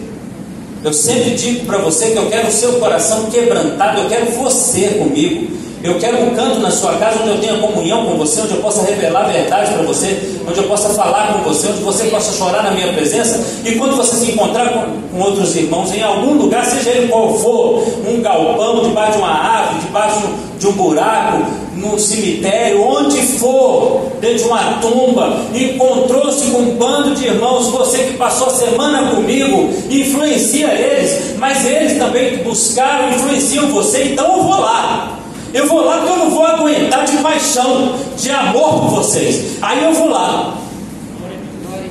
Eu 0.84 0.94
sempre 0.94 1.32
digo 1.32 1.66
para 1.66 1.80
você 1.80 2.12
que 2.12 2.18
eu 2.18 2.30
quero 2.30 2.48
o 2.48 2.52
seu 2.52 2.74
coração 2.74 3.26
quebrantado, 3.26 4.02
eu 4.02 4.10
quero 4.10 4.32
você 4.32 4.88
comigo. 5.00 5.48
Eu 5.84 6.00
quero 6.00 6.24
um 6.24 6.36
canto 6.36 6.60
na 6.60 6.72
sua 6.72 6.94
casa 6.94 7.20
onde 7.22 7.30
eu 7.30 7.38
tenha 7.40 7.58
comunhão 7.60 8.06
com 8.06 8.18
você, 8.18 8.42
onde 8.42 8.56
eu 8.56 8.62
possa 8.62 8.82
revelar 8.82 9.26
a 9.26 9.28
verdade 9.28 9.74
para 9.74 9.84
você, 9.84 10.40
onde 10.48 10.58
eu 10.58 10.64
possa 10.64 10.90
falar 10.90 11.34
com 11.34 11.44
você, 11.44 11.68
onde 11.68 11.82
você 11.82 12.06
possa 12.06 12.36
chorar 12.36 12.64
na 12.64 12.72
minha 12.72 12.92
presença. 12.94 13.40
E 13.64 13.76
quando 13.76 13.96
você 13.96 14.16
se 14.16 14.32
encontrar 14.32 14.70
com, 14.70 15.02
com 15.12 15.24
outros 15.24 15.56
irmãos 15.56 15.94
em 15.94 16.02
algum 16.02 16.34
lugar, 16.34 16.66
seja 16.66 16.90
ele 16.90 17.08
qual 17.08 17.38
for, 17.38 17.84
um 18.08 18.22
galpão, 18.22 18.88
debaixo 18.88 19.14
de 19.14 19.18
uma 19.20 19.30
árvore, 19.30 19.82
debaixo 19.82 20.22
de 20.58 20.68
um 20.68 20.72
buraco, 20.72 21.46
no 21.76 22.00
cemitério, 22.00 22.82
onde 22.82 23.22
for, 23.22 24.02
dentro 24.20 24.38
de 24.40 24.44
uma 24.46 24.74
tumba, 24.82 25.42
encontrou-se 25.54 26.50
com 26.50 26.58
um 26.58 26.76
bando 26.76 27.14
de 27.14 27.26
irmãos, 27.28 27.68
você 27.68 28.00
que 28.00 28.18
passou 28.18 28.48
a 28.48 28.52
semana 28.52 29.12
comigo, 29.12 29.70
influencia 29.92 30.74
eles, 30.74 31.36
mas 31.38 31.66
eles 31.66 32.00
também 32.00 32.38
buscaram, 32.38 33.12
influenciam 33.12 33.68
você, 33.68 34.06
então 34.06 34.38
eu 34.38 34.44
vou 34.44 34.60
lá. 34.60 35.17
Eu 35.54 35.68
vou 35.68 35.84
lá 35.84 35.98
porque 35.98 36.12
eu 36.12 36.18
não 36.18 36.30
vou 36.30 36.46
aguentar 36.46 37.06
de 37.06 37.18
paixão, 37.18 37.96
de 38.18 38.30
amor 38.30 38.82
por 38.82 38.90
vocês. 38.90 39.58
Aí 39.62 39.84
eu 39.84 39.94
vou 39.94 40.10
lá. 40.10 40.58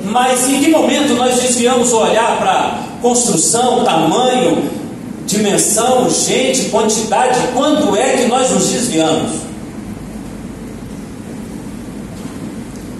Mas 0.05 0.47
em 0.47 0.59
que 0.59 0.69
momento 0.69 1.13
nós 1.15 1.39
desviamos 1.41 1.91
o 1.91 1.97
olhar 1.97 2.37
para 2.37 2.79
construção, 3.01 3.83
tamanho, 3.83 4.69
dimensão, 5.25 6.09
gente, 6.09 6.69
quantidade? 6.69 7.39
Quando 7.53 7.95
é 7.95 8.17
que 8.17 8.27
nós 8.27 8.49
nos 8.51 8.69
desviamos? 8.69 9.31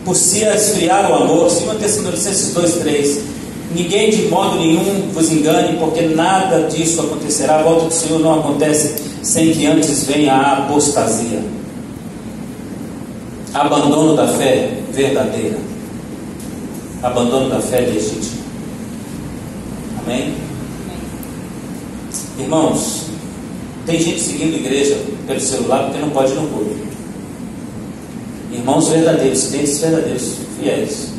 Por 0.03 0.15
se 0.15 0.43
esfriar 0.43 1.09
o 1.11 1.15
amor, 1.15 1.49
2 1.49 1.77
Tessalonicenses 1.79 2.53
2, 2.53 2.73
3. 2.75 3.36
Ninguém 3.73 4.09
de 4.09 4.27
modo 4.27 4.57
nenhum 4.59 5.09
vos 5.13 5.29
engane, 5.31 5.77
porque 5.77 6.01
nada 6.07 6.67
disso 6.67 7.01
acontecerá. 7.01 7.59
A 7.59 7.63
volta 7.63 7.85
do 7.85 7.93
Senhor 7.93 8.19
não 8.19 8.39
acontece 8.39 8.95
sem 9.21 9.51
que 9.51 9.65
antes 9.65 10.03
venha 10.05 10.33
a 10.33 10.57
apostasia. 10.59 11.43
Abandono 13.53 14.15
da 14.15 14.27
fé 14.27 14.79
verdadeira. 14.91 15.57
Abandono 17.03 17.49
da 17.49 17.59
fé 17.59 17.81
legítima. 17.81 18.37
Amém? 20.03 20.33
Irmãos, 22.39 23.07
tem 23.85 23.99
gente 23.99 24.21
seguindo 24.21 24.55
igreja 24.55 24.97
pelo 25.25 25.39
celular 25.39 25.85
porque 25.85 25.99
não 25.99 26.09
pode 26.11 26.31
ir 26.31 26.35
no 26.35 26.47
culto. 26.47 26.75
Irmãos 28.51 28.87
verdadeiros, 28.87 29.47
crentes 29.47 29.79
verdadeiros, 29.79 30.35
fiéis. 30.59 31.16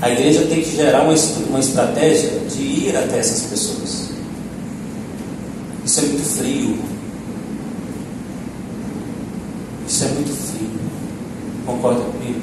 A 0.00 0.10
igreja 0.10 0.46
tem 0.46 0.62
que 0.62 0.76
gerar 0.76 1.02
uma, 1.02 1.14
uma 1.48 1.58
estratégia 1.58 2.40
de 2.48 2.62
ir 2.62 2.96
até 2.96 3.18
essas 3.18 3.50
pessoas. 3.50 4.10
Isso 5.84 6.00
é 6.00 6.02
muito 6.02 6.24
frio. 6.24 6.78
Isso 9.88 10.04
é 10.04 10.08
muito 10.08 10.32
frio. 10.32 10.70
Concorda 11.66 12.00
comigo? 12.00 12.40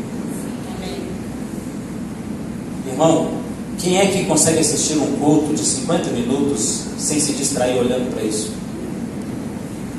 Irmão, 2.87 3.31
quem 3.79 3.99
é 3.99 4.07
que 4.07 4.25
consegue 4.25 4.59
assistir 4.59 4.97
um 4.97 5.17
culto 5.17 5.53
de 5.53 5.63
50 5.63 6.09
minutos 6.11 6.81
sem 6.97 7.19
se 7.19 7.33
distrair 7.33 7.77
olhando 7.77 8.13
para 8.13 8.23
isso? 8.23 8.51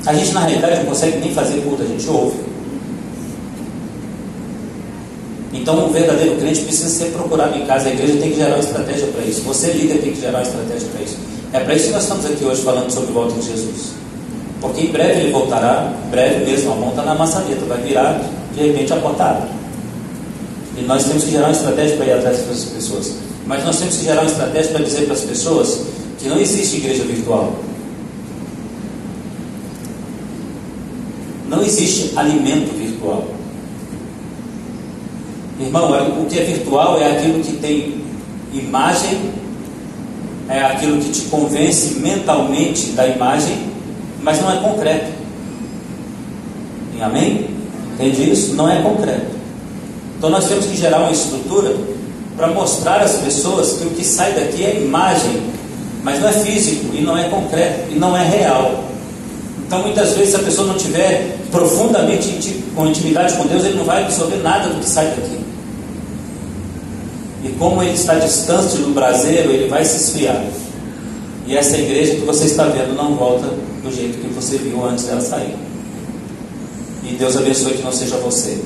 A 0.05 0.13
gente 0.13 0.31
na 0.33 0.41
realidade 0.41 0.77
não 0.77 0.85
consegue 0.85 1.17
nem 1.17 1.33
fazer 1.33 1.61
culto, 1.61 1.83
a 1.83 1.85
gente 1.85 2.07
ouve. 2.07 2.37
Então 5.57 5.87
o 5.87 5.89
verdadeiro 5.89 6.35
crente 6.35 6.61
precisa 6.61 6.89
ser 6.89 7.11
procurado 7.11 7.57
em 7.57 7.65
casa, 7.65 7.89
a 7.89 7.91
igreja 7.91 8.17
tem 8.17 8.31
que 8.31 8.37
gerar 8.37 8.55
uma 8.55 8.59
estratégia 8.59 9.07
para 9.07 9.23
isso. 9.23 9.41
Você 9.41 9.71
líder 9.71 9.97
tem 9.99 10.13
que 10.13 10.21
gerar 10.21 10.39
uma 10.39 10.43
estratégia 10.43 10.87
para 10.89 11.01
isso. 11.01 11.17
É 11.51 11.59
para 11.59 11.73
isso 11.73 11.87
que 11.87 11.93
nós 11.93 12.03
estamos 12.03 12.25
aqui 12.25 12.45
hoje 12.45 12.61
falando 12.61 12.91
sobre 12.91 13.11
o 13.11 13.13
volta 13.13 13.33
de 13.33 13.47
Jesus. 13.47 13.91
Porque 14.61 14.81
em 14.81 14.91
breve 14.91 15.21
ele 15.21 15.31
voltará, 15.31 15.93
breve 16.11 16.45
mesmo, 16.45 16.71
a 16.71 16.75
mão 16.75 16.89
está 16.89 17.03
na 17.03 17.15
maçaneta, 17.15 17.65
vai 17.65 17.81
virar 17.81 18.21
de 18.53 18.67
repente 18.67 18.93
a 18.93 18.97
porta 18.97 19.47
E 20.77 20.81
nós 20.81 21.05
temos 21.05 21.23
que 21.23 21.31
gerar 21.31 21.45
uma 21.45 21.51
estratégia 21.51 21.97
para 21.97 22.05
ir 22.05 22.11
atrás 22.11 22.37
dessas 22.37 22.65
pessoas. 22.65 23.13
Mas 23.45 23.63
nós 23.63 23.79
temos 23.79 23.97
que 23.97 24.03
gerar 24.03 24.21
uma 24.21 24.29
estratégia 24.29 24.71
para 24.71 24.83
dizer 24.83 25.05
para 25.05 25.13
as 25.13 25.21
pessoas 25.21 25.81
que 26.19 26.27
não 26.27 26.39
existe 26.39 26.77
igreja 26.77 27.03
virtual. 27.03 27.53
Não 31.47 31.63
existe 31.63 32.11
alimento 32.15 32.77
virtual. 32.77 33.36
Irmão, 35.59 35.95
é, 35.95 36.01
o 36.01 36.25
que 36.25 36.39
é 36.39 36.43
virtual 36.43 36.99
é 36.99 37.17
aquilo 37.17 37.43
que 37.43 37.53
tem 37.53 38.01
imagem, 38.53 39.31
é 40.49 40.61
aquilo 40.61 40.99
que 40.99 41.09
te 41.09 41.21
convence 41.23 41.95
mentalmente 41.95 42.91
da 42.91 43.07
imagem 43.07 43.77
mas 44.27 44.41
não 44.41 44.51
é 44.51 44.57
concreto. 44.57 45.05
Amém? 46.99 47.49
Entende 47.93 48.29
isso? 48.29 48.55
Não 48.55 48.69
é 48.69 48.81
concreto. 48.81 49.37
Então 50.17 50.29
nós 50.29 50.49
temos 50.49 50.65
que 50.65 50.75
gerar 50.75 50.99
uma 50.99 51.11
estrutura 51.11 51.73
para 52.35 52.47
mostrar 52.47 53.01
às 53.01 53.13
pessoas 53.13 53.73
que 53.73 53.85
o 53.85 53.91
que 53.91 54.03
sai 54.03 54.33
daqui 54.33 54.65
é 54.65 54.81
imagem, 54.81 55.43
mas 56.03 56.19
não 56.19 56.27
é 56.27 56.33
físico 56.33 56.93
e 56.93 56.99
não 56.99 57.17
é 57.17 57.29
concreto 57.29 57.91
e 57.91 57.95
não 57.95 58.17
é 58.17 58.27
real. 58.27 58.83
Então 59.65 59.81
muitas 59.83 60.11
vezes 60.13 60.31
se 60.31 60.35
a 60.35 60.39
pessoa 60.39 60.67
não 60.67 60.75
tiver 60.75 61.37
profundamente 61.49 62.63
com 62.75 62.87
intimidade 62.87 63.33
com 63.35 63.45
Deus, 63.45 63.63
ele 63.63 63.77
não 63.77 63.85
vai 63.85 64.03
absorver 64.03 64.37
nada 64.37 64.67
do 64.67 64.79
que 64.79 64.89
sai 64.89 65.07
daqui. 65.07 65.37
E 67.47 67.53
como 67.57 67.81
ele 67.81 67.93
está 67.93 68.15
distante 68.15 68.77
do 68.77 68.93
braseiro, 68.93 69.51
ele 69.51 69.69
vai 69.69 69.85
se 69.85 69.97
esfriar. 69.97 70.43
E 71.45 71.55
essa 71.55 71.77
igreja 71.77 72.15
que 72.15 72.25
você 72.25 72.45
está 72.45 72.65
vendo 72.65 72.93
não 72.93 73.15
volta 73.15 73.47
do 73.81 73.95
jeito 73.95 74.17
que 74.17 74.27
você 74.33 74.57
viu 74.57 74.85
antes 74.85 75.05
dela 75.05 75.21
sair. 75.21 75.55
E 77.03 77.13
Deus 77.13 77.37
abençoe 77.37 77.73
que 77.75 77.83
não 77.83 77.91
seja 77.91 78.17
você. 78.17 78.57